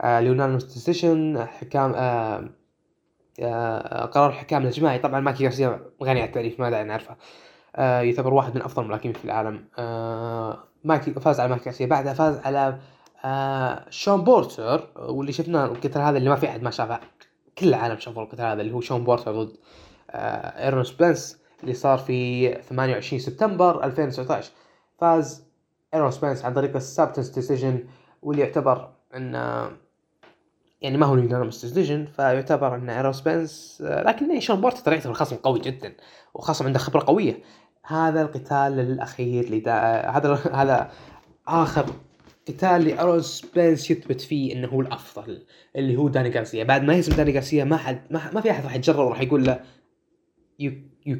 [0.00, 2.50] آه، ال unanimous decision حكام آه،
[3.40, 7.12] آه، قرار الحكام الجماعي طبعا مايكي غارسيا غني عن التعريف ما داعي نعرفه.
[7.12, 7.16] آه،
[7.76, 9.64] يعتبر واحد من أفضل الملاكمين في العالم.
[9.78, 12.78] آه، مايكي فاز على غارسيا بعدها فاز على
[13.24, 17.00] آه، شون بورتر واللي شفناه القتال هذا اللي ما في أحد ما شافه.
[17.58, 19.56] كل العالم شافوا القتال هذا اللي هو شون بورتر ضد
[20.10, 24.50] آه، إيرون سبنس اللي صار في 28 سبتمبر 2019
[24.98, 25.44] فاز
[25.94, 27.84] إيرون سبنس عن طريق ال split decision
[28.22, 29.70] واللي يعتبر انه
[30.80, 35.14] يعني ما هو ال unanimous decision فيعتبر إن إيرون سبنس آه، لكن شون بورتر يعتبر
[35.14, 35.92] خصم قوي جدا
[36.34, 37.42] وخصم عنده خبرة قوية.
[37.86, 39.72] هذا القتال الاخير لدا...
[40.10, 40.90] هذا هذا
[41.48, 41.86] آخر
[42.48, 45.42] قتال لايرون سبنس يثبت فيه إنه هو الأفضل
[45.76, 46.64] اللي هو داني غارسيا.
[46.64, 49.44] بعد ما يهزم داني غارسيا ما حد ما, ما في أحد راح يتجرأ وراح يقول
[49.44, 49.60] له
[50.62, 50.70] you
[51.06, 51.14] you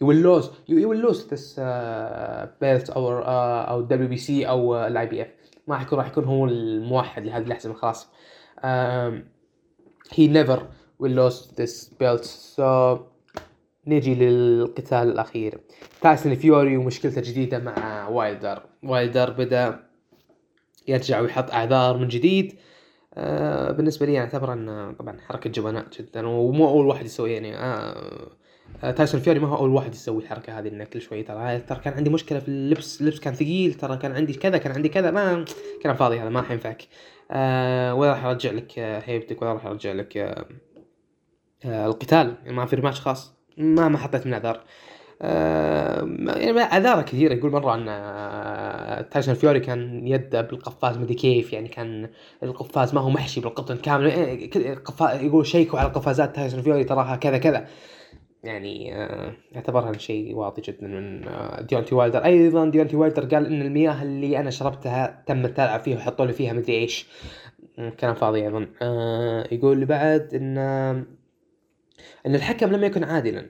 [0.00, 0.46] you will lose.
[0.66, 3.24] You, you will lose this uh, belt أو uh,
[3.68, 5.28] أو دبليو بي سي أو الاي بي اف
[5.66, 8.08] ما راح يكون راح يكون هو الموحد لهذه الاحزمه خلاص.
[8.58, 9.22] Um,
[10.14, 10.58] he never
[10.98, 12.26] will lose this belt.
[13.86, 15.60] نجي للقتال الأخير.
[16.00, 18.62] تايسون فيوري ومشكلته الجديده مع وايلدر.
[18.82, 19.78] وايلدر بدأ
[20.88, 22.54] يرجع ويحط أعذار من جديد.
[23.14, 28.28] آه بالنسبة لي اعتبر ان طبعا حركة جبناء جدا ومو أول واحد يسوي يعني آه
[28.84, 31.60] آه، تايسون فيوري ما هو أول واحد يسوي الحركة هذه إنه كل شوي ترى هاي-
[31.60, 34.88] ترى كان عندي مشكلة في اللبس اللبس كان ثقيل ترى كان عندي كذا كان عندي
[34.88, 35.44] كذا ما
[35.82, 36.82] كلام فاضي هذا ما حينفعك.
[37.30, 40.46] آه ولا راح أرجع لك آه، هيبتك؟ ولا راح أرجع لك آه
[41.64, 43.34] آه القتال؟ يعني ما في rematch خلاص.
[43.56, 44.60] ما ما حطيت من اعذار
[45.22, 51.52] آه يعني اعذار كثيرة يقول مرة أن آه، تايسون فيوري كان يده بالقفاز مدري كيف
[51.52, 52.10] يعني كان
[52.42, 54.50] القفاز ما هو محشي بالقطن كامل يعني
[55.00, 57.66] يقول شيكوا على قفازات تايسون فيوري تراها كذا كذا.
[58.44, 62.24] يعني آه، اعتبرها شيء واطي جدا من آه، ديونتي وايلدر.
[62.24, 66.52] أيضا ديونتي وايلدر قال إن المياه اللي أنا شربتها تم التلاعب فيها وحطوا لي فيها
[66.52, 67.06] مدري إيش.
[68.00, 68.66] كلام فاضي أيضا.
[68.82, 70.58] آه، يقول بعد إن
[72.26, 73.46] آه، إن الحكم لم يكن عادلا.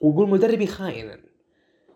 [0.00, 1.20] ويقول مدربي خائنا.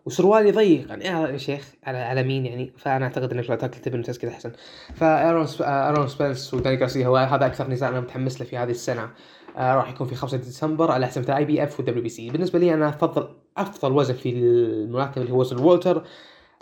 [0.05, 4.25] وسروالي ضيقا يا شيخ؟ على على مين يعني؟ فأنا أعتقد إنك لو تأكل تبن تسكت
[4.25, 4.51] أحسن.
[4.95, 5.61] فأيرون سب...
[5.61, 9.09] آه، أيرون سبنس وداني غارسيا هو هذا أكثر نزال أنا متحمس له في هذه السنة.
[9.57, 12.29] آه راح يكون في 5 ديسمبر على حسب الاي بي إف والدبليو بي سي.
[12.29, 16.03] بالنسبة لي أنا افضل أفضل وزن في الملاكمة اللي هو وزن welter.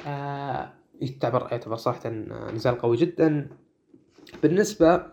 [0.07, 2.09] آه يعتبر يعتبر صراحة
[2.53, 3.49] نزال قوي جدا.
[4.43, 5.03] بالنسبة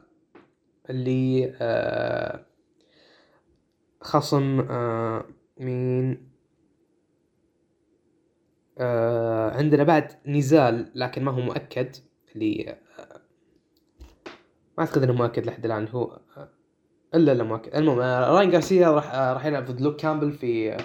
[0.91, 2.47] اللي آه
[4.01, 5.25] خصم آه
[5.59, 6.31] مين؟
[8.79, 11.97] آه عندنا بعد نزال لكن ما هو مؤكد
[12.35, 13.21] اللي آه
[14.79, 16.49] ما أعتقد إنه مؤكد لحد الآن هو آه
[17.15, 17.75] إلا لا مؤكد.
[17.77, 20.77] المهم راين غارسيا راح راح يلعب ضد لوك كامبل في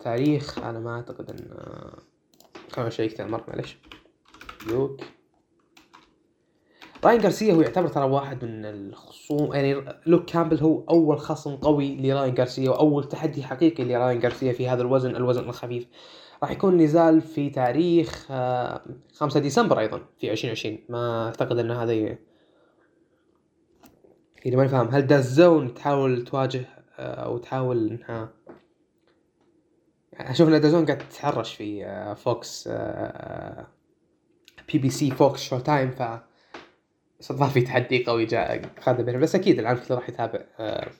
[0.00, 1.50] تاريخ أنا ما أعتقد إن
[2.72, 3.78] خلينا اشيك ثاني مرة معلش
[4.68, 5.00] لوك.
[7.04, 11.96] راين غارسيا هو يعتبر ترى واحد من الخصوم يعني لوك كامبل هو أول خصم قوي
[11.96, 15.86] لراين غارسيا وأول تحدي حقيقي لراين غارسيا في هذا الوزن الوزن الخفيف.
[16.42, 18.80] راح يكون نزال في تاريخ آه،
[19.14, 22.18] 5 ديسمبر أيضا في 2020 ما أعتقد إن هذا ي-
[24.46, 26.64] اللي ماني فاهم هل DAZN تحاول تواجه
[26.98, 28.28] آه، أو تحاول انها
[30.14, 33.66] أشوف إن DAZN قاعد تتحرش في آه، Fox آه،
[34.72, 36.02] PBC Fox Showtime ف
[37.26, 40.90] صار في تحدي قوي جاء خذ بينهم بس أكيد العالم كله راح يتابع آه،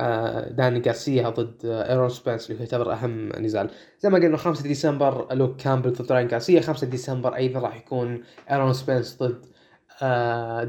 [0.00, 3.70] آه، داني غارسيا ضد آه، إيرون سبنس اللي يعتبر أهم نزال.
[4.00, 8.24] زي ما قلنا 5 ديسمبر لوك كامبل ضد راين غارسيا 5 ديسمبر أيضا راح يكون
[8.50, 9.46] إيرون سبنس ضد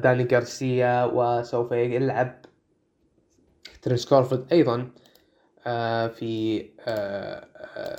[0.01, 2.41] داني غارسيا وسوف يلعب
[3.81, 4.91] ترينس كورفورد أيضا
[6.07, 6.65] في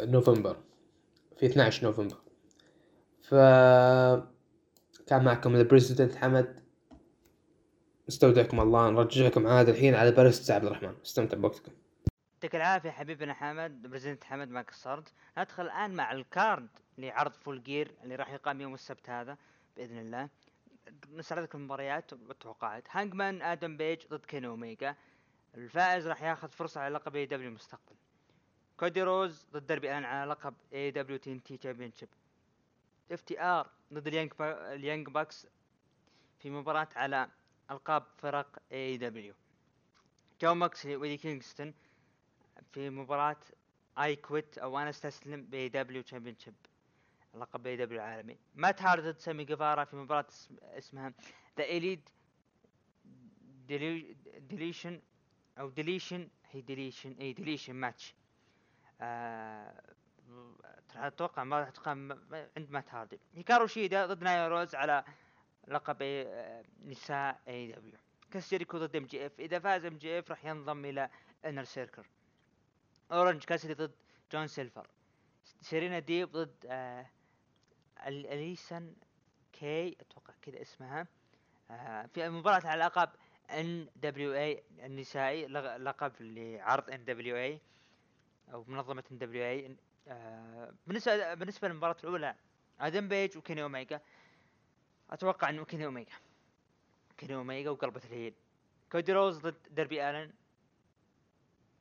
[0.02, 0.56] نوفمبر
[1.36, 2.16] في 12 نوفمبر.
[3.22, 3.34] ف
[5.06, 6.61] كان معكم ال president حمد.
[8.08, 10.94] استودعكم الله نرجعكم عاد الحين على الريس عبد الرحمن.
[11.04, 11.72] استمتع بوقتكم.
[12.34, 16.68] يعطيك العافية حبيبنا حمد president حمد ما قصرت ندخل الآن مع ال card
[16.98, 19.36] لعرض Full Gear اللي راح يقام يوم السبت هذا
[19.76, 20.28] بإذن الله.
[21.30, 24.96] لكم المباريات والتوقعات هانجمان آدم بيج ضد كين أوميجا
[25.54, 27.96] الفائز راح ياخذ فرصة على لقب AEW المستقبل
[28.76, 32.08] كودي روز ضد دربي ألن على لقب AEW TNT Championship
[33.12, 34.74] FTR ضد ال Young Bu...
[34.74, 35.46] ال Young Bucks
[36.38, 37.28] في مباراة على
[37.70, 39.34] ألقاب فرق AEW جون
[40.42, 41.74] موكسلي وايدي كينغستون
[42.72, 43.36] في مباراة
[43.98, 46.54] I Quit أو أنا أستسلم AEW Championship
[47.34, 48.38] لقب AEW العالمي.
[48.54, 51.12] مات هاردي ضد سامي جيفارا في مباراة اسم- اسمها
[51.58, 52.08] The Elite
[54.38, 55.00] Deletion
[55.58, 58.14] أو Deletion هي Deletion Elite Deletion Match
[59.00, 59.82] آه،
[60.94, 62.12] أتوقع ما راح تقام
[62.56, 63.20] عند مات هاردي.
[63.34, 65.04] هيكارو شيدا ضد نايلا روز على
[65.68, 67.98] لقب آه، نساء AEW
[68.30, 69.40] كريس جيريكو ضد MJF.
[69.40, 71.10] إذا فاز MJF راح ينضم إلى
[71.46, 72.02] Inner Circle.
[73.12, 73.94] أورنج كاسيدي ضد
[74.32, 74.86] جون سيلفر.
[75.60, 77.06] سيرينا ديب ضد آه
[78.06, 78.94] ال- أليسن
[79.52, 81.06] كي أتوقع كذا اسمها.
[81.70, 83.08] آه في مباراة على لقب
[83.50, 87.60] NWA النسائي لقب لعرض NWA
[88.52, 89.76] أو منظمة NWA
[90.86, 92.34] بالنسبة بالنسبة للمباراة الأولى
[92.80, 94.00] آدم بيج وكيني أوميجا
[95.12, 96.12] أتوقع إنه كيني أوميجا.
[97.18, 98.34] كيني أوميجا وقلبة ال heel.
[98.92, 100.32] كودي روز ضد دربي ألن.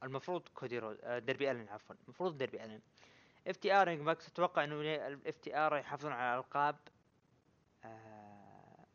[0.03, 1.95] المفروض كودي روز آه، دربي ألن عفوا.
[2.03, 2.81] المفروض دربي ألن.
[3.47, 6.75] FTR Bucks أتوقع إنه ال FTR يحافظون على الألقاب.
[7.85, 8.85] آه،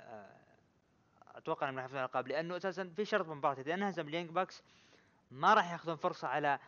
[0.00, 0.36] آه،
[1.34, 2.28] أتوقع إنهم يحافظون على الألقاب.
[2.28, 4.62] لأنه أساسا في شرط بالمباراه إذا انهزم ال Young Bucks
[5.30, 6.58] ما راح يأخذون فرصة على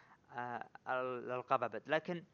[0.88, 1.82] الألقاب أبد.
[1.86, 2.24] لكن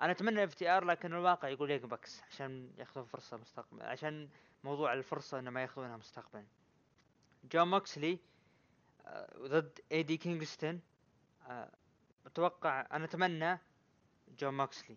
[0.00, 4.28] أنا أتمنى FTR لكن الواقع يقول Young Bucks عشان ياخذون فرصة مستقبلا عشان
[4.64, 6.46] موضوع الفرصة إنه ما ياخذونها مستقبلا.
[7.52, 8.18] جون موكسلي
[9.06, 10.80] آه، ضد ايدي كينغستون
[11.46, 11.70] آه،
[12.26, 13.58] أتوقع أنا أتمنى
[14.38, 14.96] جون موكسلي.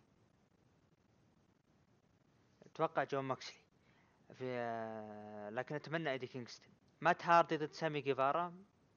[2.65, 3.59] أتوقع جون موكسلي
[4.33, 6.73] في آه، لكن أتمنى ايدي كينغستون.
[7.01, 8.53] مات هاردي ضد سامي جيفارا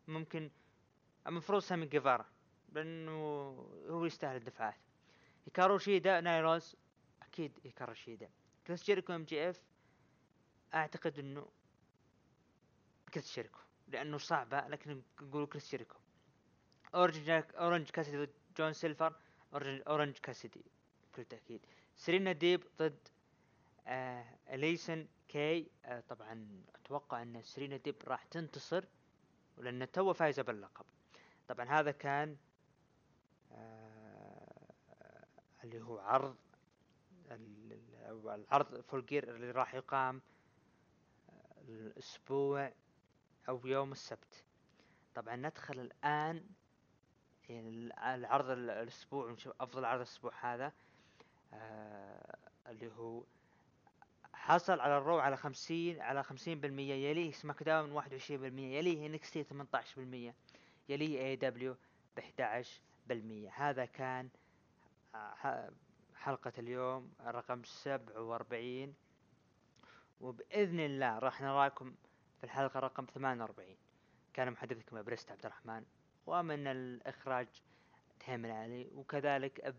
[0.08, 0.50] ممكن
[1.26, 2.26] المفروض سامي جيفارا
[2.72, 3.10] لأنه
[3.88, 4.89] هو يستاهل الدفعات.
[5.46, 6.76] هيكارو شيدا نايلا روز.
[7.22, 8.30] أكيد هيكارو شيدا
[8.66, 9.62] كريس جيريكو MJF؟
[10.74, 11.48] أعتقد إنه
[13.14, 13.58] كريس جيريكو
[13.88, 15.96] لأنه صعبة لكن نقول كريس جيريكو
[16.94, 19.14] اورنج اورنج كاسيدي ضد جون سيلفر
[19.52, 20.64] اورنج اورنج كاسيدي
[21.12, 23.08] بكل تاكيد سيرينا ديب ضد
[23.86, 28.84] آه اليسن كي آه طبعا أتوقع إن سيرينا ديب راح تنتصر
[29.58, 30.84] لأن توها فايزه باللقب.
[31.48, 32.36] طبعا هذا كان
[33.52, 34.74] آه
[35.64, 36.36] اللي هو عرض
[37.30, 40.20] ال- ال- أو العرض Full Gear اللي راح يقام
[41.68, 42.72] الأسبوع
[43.48, 44.44] أو يوم السبت.
[45.14, 46.44] طبعا ندخل الآن
[47.50, 50.72] ال- العرض ال- الأسبوع ونشوف أفضل عرض الأسبوع هذا
[51.52, 53.24] آه اللي هو
[54.34, 59.06] حصل على ال Raw على خمسين على خمسين بالمية يليه SmackDown واحد وعشرين بالمية يليه
[59.06, 60.34] NXT ثمانية عشر بالمية
[60.88, 61.76] يليه إي دبليو
[62.16, 63.50] بإحدى عشر بالمية.
[63.50, 64.28] هذا كان
[66.14, 68.94] حلقة اليوم رقم سبعة وأربعين.
[70.20, 71.94] وبإذن الله راح نراكم
[72.38, 73.76] في الحلقة رقم ثمانية وأربعين.
[74.32, 75.84] كان محدثكم أبريست عبد الرحمن
[76.26, 77.48] ومن الإخراج
[78.20, 79.74] تهيمن علي وكذلك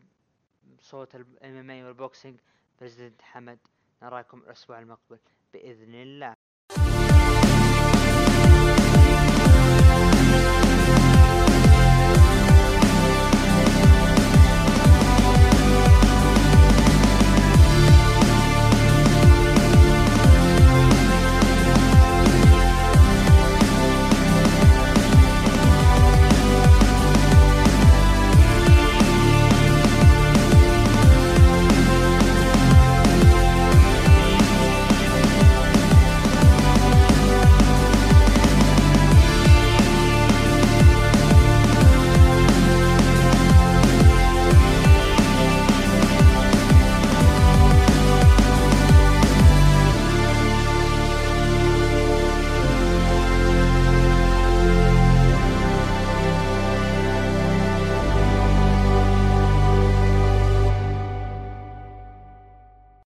[0.78, 2.40] بصوت الام إم إي والبوكسينج
[2.80, 3.60] بريزيدنت حمد.
[4.04, 5.20] نراكم الأسبوع المقبل
[5.54, 6.36] بإذن الله.